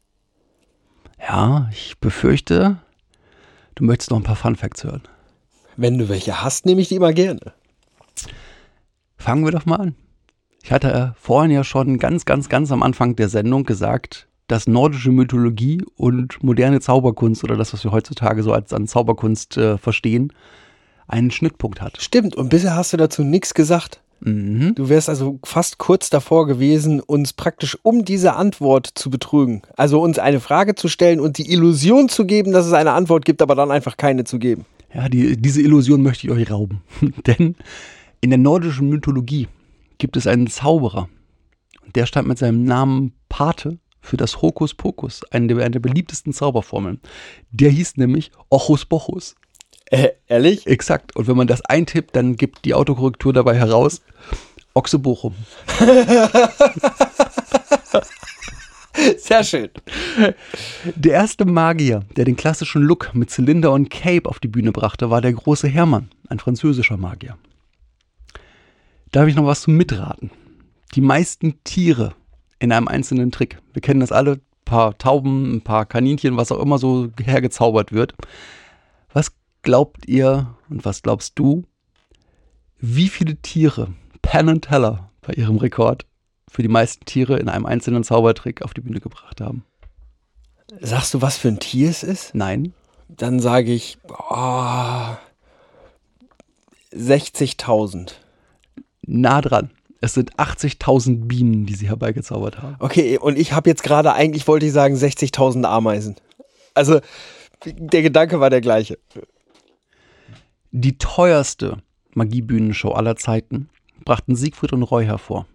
Ja, 1.19 1.69
ich 1.71 1.99
befürchte, 1.99 2.77
du 3.79 3.85
möchtest 3.85 4.11
noch 4.11 4.17
ein 4.17 4.23
paar 4.23 4.35
Fun 4.35 4.55
Facts 4.55 4.83
hören. 4.83 5.01
Wenn 5.77 5.97
du 5.97 6.09
welche 6.09 6.43
hast, 6.43 6.65
nehme 6.65 6.81
ich 6.81 6.89
die 6.89 6.95
immer 6.95 7.13
gerne. 7.13 7.53
Fangen 9.17 9.45
wir 9.45 9.51
doch 9.51 9.65
mal 9.65 9.77
an. 9.77 9.95
Ich 10.61 10.71
hatte 10.71 10.91
äh, 10.93 11.07
vorhin 11.19 11.51
ja 11.51 11.63
schon 11.63 11.97
ganz, 11.97 12.25
ganz, 12.25 12.49
ganz 12.49 12.71
am 12.71 12.83
Anfang 12.83 13.15
der 13.15 13.29
Sendung 13.29 13.63
gesagt, 13.63 14.27
dass 14.47 14.67
nordische 14.67 15.11
Mythologie 15.11 15.83
und 15.95 16.43
moderne 16.43 16.81
Zauberkunst 16.81 17.43
oder 17.43 17.55
das, 17.55 17.71
was 17.71 17.83
wir 17.83 17.91
heutzutage 17.91 18.43
so 18.43 18.51
als 18.51 18.73
an 18.73 18.87
Zauberkunst 18.87 19.57
äh, 19.57 19.77
verstehen, 19.77 20.33
einen 21.07 21.31
Schnittpunkt 21.31 21.81
hat. 21.81 22.01
Stimmt, 22.01 22.35
und 22.35 22.49
bisher 22.49 22.75
hast 22.75 22.91
du 22.91 22.97
dazu 22.97 23.23
nichts 23.23 23.53
gesagt. 23.53 24.01
Mhm. 24.21 24.75
Du 24.75 24.89
wärst 24.89 25.09
also 25.09 25.39
fast 25.43 25.77
kurz 25.77 26.09
davor 26.09 26.47
gewesen, 26.47 26.99
uns 26.99 27.33
praktisch 27.33 27.77
um 27.83 28.05
diese 28.05 28.35
Antwort 28.35 28.89
zu 28.95 29.09
betrügen. 29.09 29.61
Also 29.77 30.01
uns 30.01 30.19
eine 30.19 30.39
Frage 30.39 30.75
zu 30.75 30.87
stellen 30.87 31.19
und 31.19 31.37
die 31.37 31.51
Illusion 31.51 32.09
zu 32.09 32.25
geben, 32.25 32.51
dass 32.51 32.65
es 32.65 32.73
eine 32.73 32.91
Antwort 32.91 33.25
gibt, 33.25 33.41
aber 33.41 33.55
dann 33.55 33.71
einfach 33.71 33.97
keine 33.97 34.23
zu 34.23 34.39
geben. 34.39 34.65
Ja, 34.93 35.07
die, 35.07 35.37
diese 35.37 35.61
Illusion 35.61 36.01
möchte 36.01 36.27
ich 36.27 36.33
euch 36.33 36.51
rauben. 36.51 36.81
Denn 37.27 37.55
in 38.21 38.29
der 38.29 38.39
nordischen 38.39 38.89
Mythologie 38.89 39.47
gibt 39.97 40.17
es 40.17 40.27
einen 40.27 40.47
Zauberer. 40.47 41.09
Der 41.95 42.05
stand 42.05 42.27
mit 42.27 42.37
seinem 42.37 42.63
Namen 42.63 43.13
Pate 43.29 43.79
für 44.01 44.17
das 44.17 44.41
Hokuspokus, 44.41 45.21
eine 45.31 45.47
der, 45.47 45.57
eine 45.57 45.71
der 45.71 45.79
beliebtesten 45.79 46.33
Zauberformeln. 46.33 46.99
Der 47.51 47.69
hieß 47.69 47.97
nämlich 47.97 48.31
Ochus 48.49 48.85
Bochus. 48.85 49.35
Äh, 49.89 50.09
ehrlich? 50.27 50.67
Exakt. 50.67 51.15
Und 51.15 51.27
wenn 51.27 51.37
man 51.37 51.47
das 51.47 51.63
eintippt, 51.65 52.15
dann 52.15 52.35
gibt 52.35 52.65
die 52.65 52.73
Autokorrektur 52.73 53.33
dabei 53.33 53.55
heraus 53.55 54.01
Ochse 54.73 54.99
Bochum. 54.99 55.35
Sehr 59.17 59.43
schön. 59.43 59.69
Der 60.95 61.13
erste 61.13 61.45
Magier, 61.45 62.03
der 62.15 62.25
den 62.25 62.35
klassischen 62.35 62.81
Look 62.81 63.15
mit 63.15 63.29
Zylinder 63.29 63.71
und 63.71 63.89
Cape 63.89 64.27
auf 64.27 64.39
die 64.39 64.47
Bühne 64.47 64.71
brachte, 64.71 65.09
war 65.09 65.21
der 65.21 65.33
große 65.33 65.67
Hermann, 65.67 66.09
ein 66.27 66.39
französischer 66.39 66.97
Magier. 66.97 67.37
Da 69.11 69.21
habe 69.21 69.29
ich 69.29 69.35
noch 69.35 69.45
was 69.45 69.61
zum 69.61 69.75
Mitraten. 69.75 70.31
Die 70.95 71.01
meisten 71.01 71.63
Tiere 71.63 72.13
in 72.59 72.71
einem 72.71 72.87
einzelnen 72.87 73.31
Trick. 73.31 73.57
Wir 73.73 73.81
kennen 73.81 74.01
das 74.01 74.11
alle, 74.11 74.33
ein 74.33 74.41
paar 74.65 74.97
Tauben, 74.97 75.55
ein 75.55 75.61
paar 75.61 75.85
Kaninchen, 75.85 76.37
was 76.37 76.51
auch 76.51 76.61
immer 76.61 76.77
so 76.77 77.09
hergezaubert 77.19 77.91
wird. 77.91 78.13
Glaubt 79.61 80.07
ihr 80.07 80.55
und 80.69 80.85
was 80.85 81.01
glaubst 81.01 81.37
du, 81.37 81.65
wie 82.79 83.09
viele 83.09 83.35
Tiere 83.35 83.93
Penn 84.21 84.47
und 84.49 84.61
Teller 84.63 85.11
bei 85.21 85.33
ihrem 85.33 85.57
Rekord 85.57 86.05
für 86.49 86.61
die 86.61 86.69
meisten 86.69 87.05
Tiere 87.05 87.37
in 87.37 87.49
einem 87.49 87.65
einzelnen 87.65 88.03
Zaubertrick 88.03 88.61
auf 88.61 88.73
die 88.73 88.81
Bühne 88.81 88.99
gebracht 88.99 89.41
haben? 89.41 89.65
Sagst 90.79 91.13
du, 91.13 91.21
was 91.21 91.37
für 91.37 91.49
ein 91.49 91.59
Tier 91.59 91.89
es 91.89 92.03
ist? 92.03 92.35
Nein, 92.35 92.73
Dann 93.07 93.39
sage 93.39 93.73
ich 93.73 93.97
oh, 94.07 95.15
60.000. 96.93 98.11
nah 99.01 99.41
dran. 99.41 99.71
Es 100.01 100.13
sind 100.13 100.35
80.000 100.35 101.25
Bienen, 101.27 101.65
die 101.65 101.75
sie 101.75 101.89
herbeigezaubert 101.89 102.61
haben. 102.61 102.77
Okay, 102.79 103.17
und 103.17 103.37
ich 103.37 103.51
habe 103.51 103.69
jetzt 103.69 103.83
gerade 103.83 104.13
eigentlich, 104.13 104.47
wollte 104.47 104.65
ich 104.65 104.71
sagen, 104.71 104.95
60.000 104.95 105.65
Ameisen. 105.65 106.15
Also 106.73 107.01
der 107.65 108.01
Gedanke 108.01 108.39
war 108.39 108.49
der 108.49 108.61
gleiche. 108.61 108.97
Die 110.71 110.99
teuerste 110.99 111.81
Magiebühnenshow 112.13 112.91
aller 112.91 113.15
Zeiten 113.15 113.69
brachten 114.05 114.35
Siegfried 114.35 114.71
und 114.73 114.83
Roy 114.83 115.03
hervor. 115.03 115.47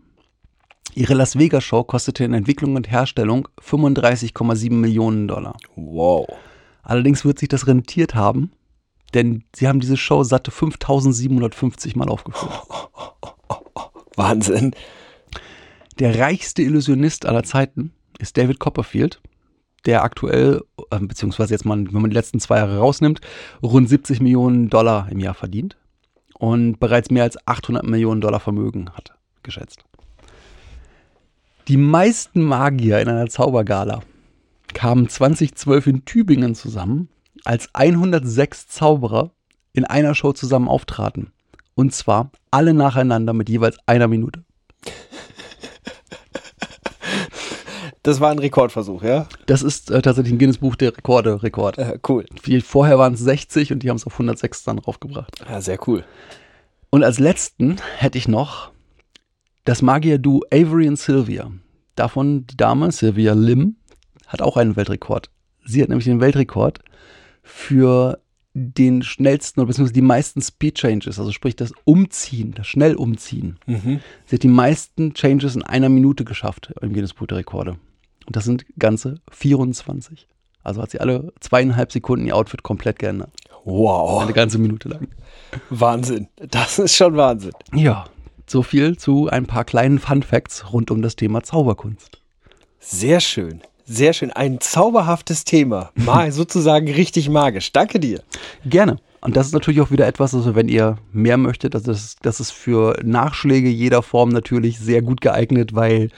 Ihre 0.94 1.14
Las 1.14 1.38
Vegas 1.38 1.62
Show 1.62 1.84
kostete 1.84 2.24
in 2.24 2.34
Entwicklung 2.34 2.74
und 2.74 2.90
Herstellung 2.90 3.46
35,7 3.60 4.72
Millionen 4.72 5.28
Dollar. 5.28 5.56
Wow. 5.76 6.26
Allerdings 6.82 7.24
wird 7.24 7.38
sich 7.38 7.48
das 7.48 7.68
rentiert 7.68 8.16
haben, 8.16 8.50
denn 9.14 9.44
sie 9.54 9.68
haben 9.68 9.78
diese 9.78 9.96
Show 9.96 10.24
satte 10.24 10.50
5750 10.50 11.94
Mal 11.94 12.08
aufgeführt. 12.08 12.52
Wahnsinn. 14.16 14.74
Der 16.00 16.18
reichste 16.18 16.62
Illusionist 16.62 17.24
aller 17.24 17.44
Zeiten 17.44 17.92
ist 18.18 18.36
David 18.36 18.58
Copperfield, 18.58 19.20
der 19.86 20.02
aktuell, 20.02 20.62
äh, 20.90 20.98
beziehungsweise 20.98 21.54
jetzt 21.54 21.64
mal, 21.64 21.76
wenn 21.92 22.00
man 22.00 22.10
die 22.10 22.16
letzten 22.16 22.40
zwei 22.40 22.58
Jahre 22.58 22.78
rausnimmt, 22.78 23.20
rund 23.62 23.88
70 23.88 24.20
Millionen 24.20 24.70
Dollar 24.70 25.08
im 25.10 25.20
Jahr 25.20 25.34
verdient 25.34 25.76
und 26.38 26.78
bereits 26.80 27.10
mehr 27.10 27.24
als 27.24 27.36
800 27.46 27.84
Millionen 27.84 28.20
Dollar 28.20 28.40
Vermögen 28.40 28.90
hat, 28.94 29.14
geschätzt. 29.42 29.84
Die 31.68 31.76
meisten 31.76 32.42
Magier 32.42 33.00
in 33.00 33.08
einer 33.08 33.28
Zaubergala 33.28 34.02
kamen 34.74 35.08
2012 35.08 35.86
in 35.86 36.04
Tübingen 36.04 36.54
zusammen, 36.54 37.08
als 37.44 37.74
106 37.74 38.68
Zauberer 38.68 39.30
in 39.72 39.84
einer 39.84 40.14
Show 40.14 40.32
zusammen 40.32 40.68
auftraten. 40.68 41.32
Und 41.74 41.92
zwar 41.94 42.30
alle 42.50 42.74
nacheinander 42.74 43.32
mit 43.32 43.48
jeweils 43.48 43.78
einer 43.86 44.08
Minute. 44.08 44.44
Das 48.04 48.20
war 48.20 48.30
ein 48.30 48.38
Rekordversuch, 48.38 49.02
ja? 49.02 49.26
Das 49.46 49.62
ist 49.62 49.90
äh, 49.90 50.02
tatsächlich 50.02 50.34
ein 50.34 50.38
Guinness 50.38 50.58
Buch 50.58 50.76
der 50.76 50.94
Rekorde, 50.94 51.42
Rekord. 51.42 51.78
Äh, 51.78 51.98
cool. 52.06 52.26
Wie, 52.42 52.60
vorher 52.60 52.98
waren 52.98 53.14
es 53.14 53.20
60 53.20 53.72
und 53.72 53.82
die 53.82 53.88
haben 53.88 53.96
es 53.96 54.06
auf 54.06 54.12
106 54.12 54.62
dann 54.62 54.76
draufgebracht. 54.76 55.40
Ja, 55.48 55.62
sehr 55.62 55.78
cool. 55.88 56.04
Und 56.90 57.02
als 57.02 57.18
letzten 57.18 57.78
hätte 57.96 58.18
ich 58.18 58.28
noch 58.28 58.70
das 59.64 59.80
Magier-Duo 59.80 60.42
Avery 60.52 60.86
und 60.86 60.98
Sylvia. 60.98 61.50
Davon 61.96 62.46
die 62.46 62.58
Dame, 62.58 62.92
Sylvia 62.92 63.32
Lim, 63.32 63.76
hat 64.26 64.42
auch 64.42 64.58
einen 64.58 64.76
Weltrekord. 64.76 65.30
Sie 65.64 65.80
hat 65.80 65.88
nämlich 65.88 66.04
den 66.04 66.20
Weltrekord 66.20 66.80
für 67.42 68.20
den 68.52 69.02
schnellsten 69.02 69.60
oder 69.60 69.68
beziehungsweise 69.68 69.94
die 69.94 70.02
meisten 70.02 70.42
Speed 70.42 70.74
Changes, 70.74 71.18
also 71.18 71.32
sprich 71.32 71.56
das 71.56 71.72
Umziehen, 71.84 72.52
das 72.54 72.66
Schnellumziehen. 72.66 73.58
Mhm. 73.64 74.00
Sie 74.26 74.36
hat 74.36 74.42
die 74.42 74.48
meisten 74.48 75.14
Changes 75.14 75.56
in 75.56 75.62
einer 75.62 75.88
Minute 75.88 76.24
geschafft 76.24 76.74
im 76.82 76.92
Guinness 76.92 77.14
Buch 77.14 77.26
der 77.26 77.38
Rekorde. 77.38 77.78
Und 78.26 78.36
das 78.36 78.44
sind 78.44 78.64
ganze 78.78 79.16
24. 79.30 80.26
Also 80.62 80.82
hat 80.82 80.90
sie 80.90 81.00
alle 81.00 81.32
zweieinhalb 81.40 81.92
Sekunden 81.92 82.26
ihr 82.26 82.36
Outfit 82.36 82.62
komplett 82.62 82.98
geändert. 82.98 83.30
Wow. 83.64 84.22
Eine 84.22 84.32
ganze 84.32 84.58
Minute 84.58 84.88
lang. 84.88 85.08
Wahnsinn. 85.70 86.28
Das 86.36 86.78
ist 86.78 86.96
schon 86.96 87.16
Wahnsinn. 87.16 87.52
Ja, 87.74 88.06
so 88.46 88.62
viel 88.62 88.96
zu 88.96 89.28
ein 89.28 89.46
paar 89.46 89.64
kleinen 89.64 89.98
Fun 89.98 90.22
Facts 90.22 90.72
rund 90.72 90.90
um 90.90 91.02
das 91.02 91.16
Thema 91.16 91.42
Zauberkunst. 91.42 92.20
Sehr 92.78 93.20
schön. 93.20 93.60
Sehr 93.86 94.12
schön. 94.12 94.30
Ein 94.32 94.60
zauberhaftes 94.60 95.44
Thema. 95.44 95.90
Mal 95.94 96.32
sozusagen 96.32 96.90
richtig 96.90 97.28
magisch. 97.28 97.72
Danke 97.72 98.00
dir. 98.00 98.22
Gerne. 98.64 98.98
Und 99.20 99.36
das 99.36 99.46
ist 99.46 99.52
natürlich 99.54 99.80
auch 99.80 99.90
wieder 99.90 100.06
etwas, 100.06 100.34
also 100.34 100.54
wenn 100.54 100.68
ihr 100.68 100.98
mehr 101.10 101.38
möchtet, 101.38 101.74
also 101.74 101.92
das, 101.92 102.16
das 102.20 102.40
ist 102.40 102.50
für 102.50 103.00
Nachschläge 103.02 103.70
jeder 103.70 104.02
Form 104.02 104.28
natürlich 104.28 104.78
sehr 104.78 105.00
gut 105.00 105.22
geeignet, 105.22 105.74
weil 105.74 106.10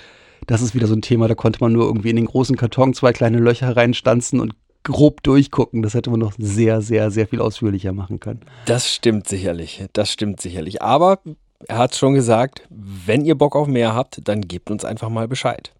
das 0.46 0.62
ist 0.62 0.74
wieder 0.74 0.86
so 0.86 0.94
ein 0.94 1.02
Thema, 1.02 1.28
da 1.28 1.34
konnte 1.34 1.60
man 1.60 1.72
nur 1.72 1.86
irgendwie 1.86 2.10
in 2.10 2.16
den 2.16 2.26
großen 2.26 2.56
Karton 2.56 2.94
zwei 2.94 3.12
kleine 3.12 3.38
Löcher 3.38 3.76
reinstanzen 3.76 4.40
und 4.40 4.54
grob 4.82 5.22
durchgucken. 5.22 5.82
Das 5.82 5.94
hätte 5.94 6.10
man 6.10 6.20
noch 6.20 6.34
sehr, 6.38 6.80
sehr, 6.80 7.10
sehr 7.10 7.26
viel 7.26 7.40
ausführlicher 7.40 7.92
machen 7.92 8.20
können. 8.20 8.40
Das 8.66 8.92
stimmt 8.92 9.28
sicherlich. 9.28 9.84
Das 9.92 10.12
stimmt 10.12 10.40
sicherlich. 10.40 10.80
Aber 10.80 11.18
er 11.66 11.78
hat 11.78 11.96
schon 11.96 12.14
gesagt, 12.14 12.62
wenn 12.70 13.24
ihr 13.24 13.34
Bock 13.36 13.56
auf 13.56 13.66
mehr 13.66 13.94
habt, 13.94 14.20
dann 14.28 14.42
gebt 14.42 14.70
uns 14.70 14.84
einfach 14.84 15.08
mal 15.08 15.26
Bescheid. 15.26 15.72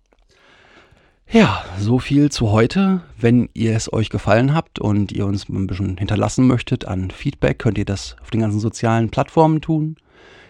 Ja, 1.29 1.65
so 1.79 1.99
viel 1.99 2.31
zu 2.31 2.53
heute. 2.53 3.03
Wenn 3.19 3.49
ihr 3.53 3.75
es 3.75 3.93
euch 3.93 4.11
gefallen 4.11 4.55
habt 4.55 4.79
und 4.79 5.11
ihr 5.13 5.27
uns 5.27 5.49
ein 5.49 5.67
bisschen 5.67 5.97
hinterlassen 5.99 6.47
möchtet 6.47 6.85
an 6.85 7.11
Feedback, 7.11 7.59
könnt 7.59 7.79
ihr 7.79 7.85
das 7.85 8.17
auf 8.23 8.31
den 8.31 8.41
ganzen 8.41 8.61
sozialen 8.61 9.11
Plattformen 9.11 9.61
tun. 9.61 9.97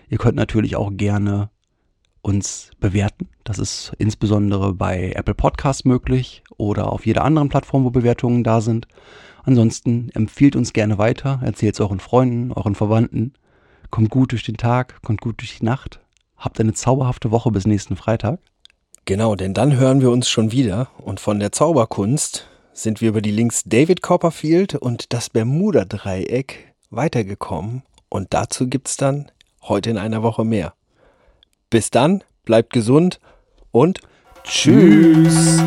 Ihr 0.08 0.18
könnt 0.18 0.36
natürlich 0.36 0.76
auch 0.76 0.90
gerne 0.92 1.50
uns 2.26 2.70
bewerten. 2.80 3.28
Das 3.44 3.60
ist 3.60 3.92
insbesondere 3.98 4.74
bei 4.74 5.12
Apple 5.14 5.34
Podcasts 5.34 5.84
möglich 5.84 6.42
oder 6.56 6.92
auf 6.92 7.06
jeder 7.06 7.24
anderen 7.24 7.48
Plattform, 7.48 7.84
wo 7.84 7.90
Bewertungen 7.90 8.42
da 8.42 8.60
sind. 8.60 8.88
Ansonsten 9.44 10.10
empfiehlt 10.12 10.56
uns 10.56 10.72
gerne 10.72 10.98
weiter, 10.98 11.40
erzählt 11.44 11.74
es 11.74 11.80
euren 11.80 12.00
Freunden, 12.00 12.50
euren 12.52 12.74
Verwandten. 12.74 13.34
Kommt 13.90 14.10
gut 14.10 14.32
durch 14.32 14.42
den 14.42 14.56
Tag, 14.56 15.00
kommt 15.02 15.20
gut 15.20 15.40
durch 15.40 15.58
die 15.58 15.64
Nacht. 15.64 16.00
Habt 16.36 16.58
eine 16.58 16.72
zauberhafte 16.72 17.30
Woche 17.30 17.52
bis 17.52 17.64
nächsten 17.64 17.94
Freitag. 17.94 18.40
Genau, 19.04 19.36
denn 19.36 19.54
dann 19.54 19.76
hören 19.76 20.00
wir 20.00 20.10
uns 20.10 20.28
schon 20.28 20.50
wieder 20.50 20.88
und 20.98 21.20
von 21.20 21.38
der 21.38 21.52
Zauberkunst 21.52 22.48
sind 22.72 23.00
wir 23.00 23.10
über 23.10 23.22
die 23.22 23.30
Links 23.30 23.62
David 23.64 24.02
Copperfield 24.02 24.74
und 24.74 25.12
das 25.12 25.30
Bermuda-Dreieck 25.30 26.74
weitergekommen 26.90 27.84
und 28.08 28.34
dazu 28.34 28.66
gibt's 28.66 28.96
dann 28.96 29.30
heute 29.62 29.90
in 29.90 29.96
einer 29.96 30.24
Woche 30.24 30.44
mehr. 30.44 30.74
Bis 31.70 31.90
dann, 31.90 32.22
bleibt 32.44 32.72
gesund 32.72 33.20
und 33.72 34.00
tschüss. 34.44 35.62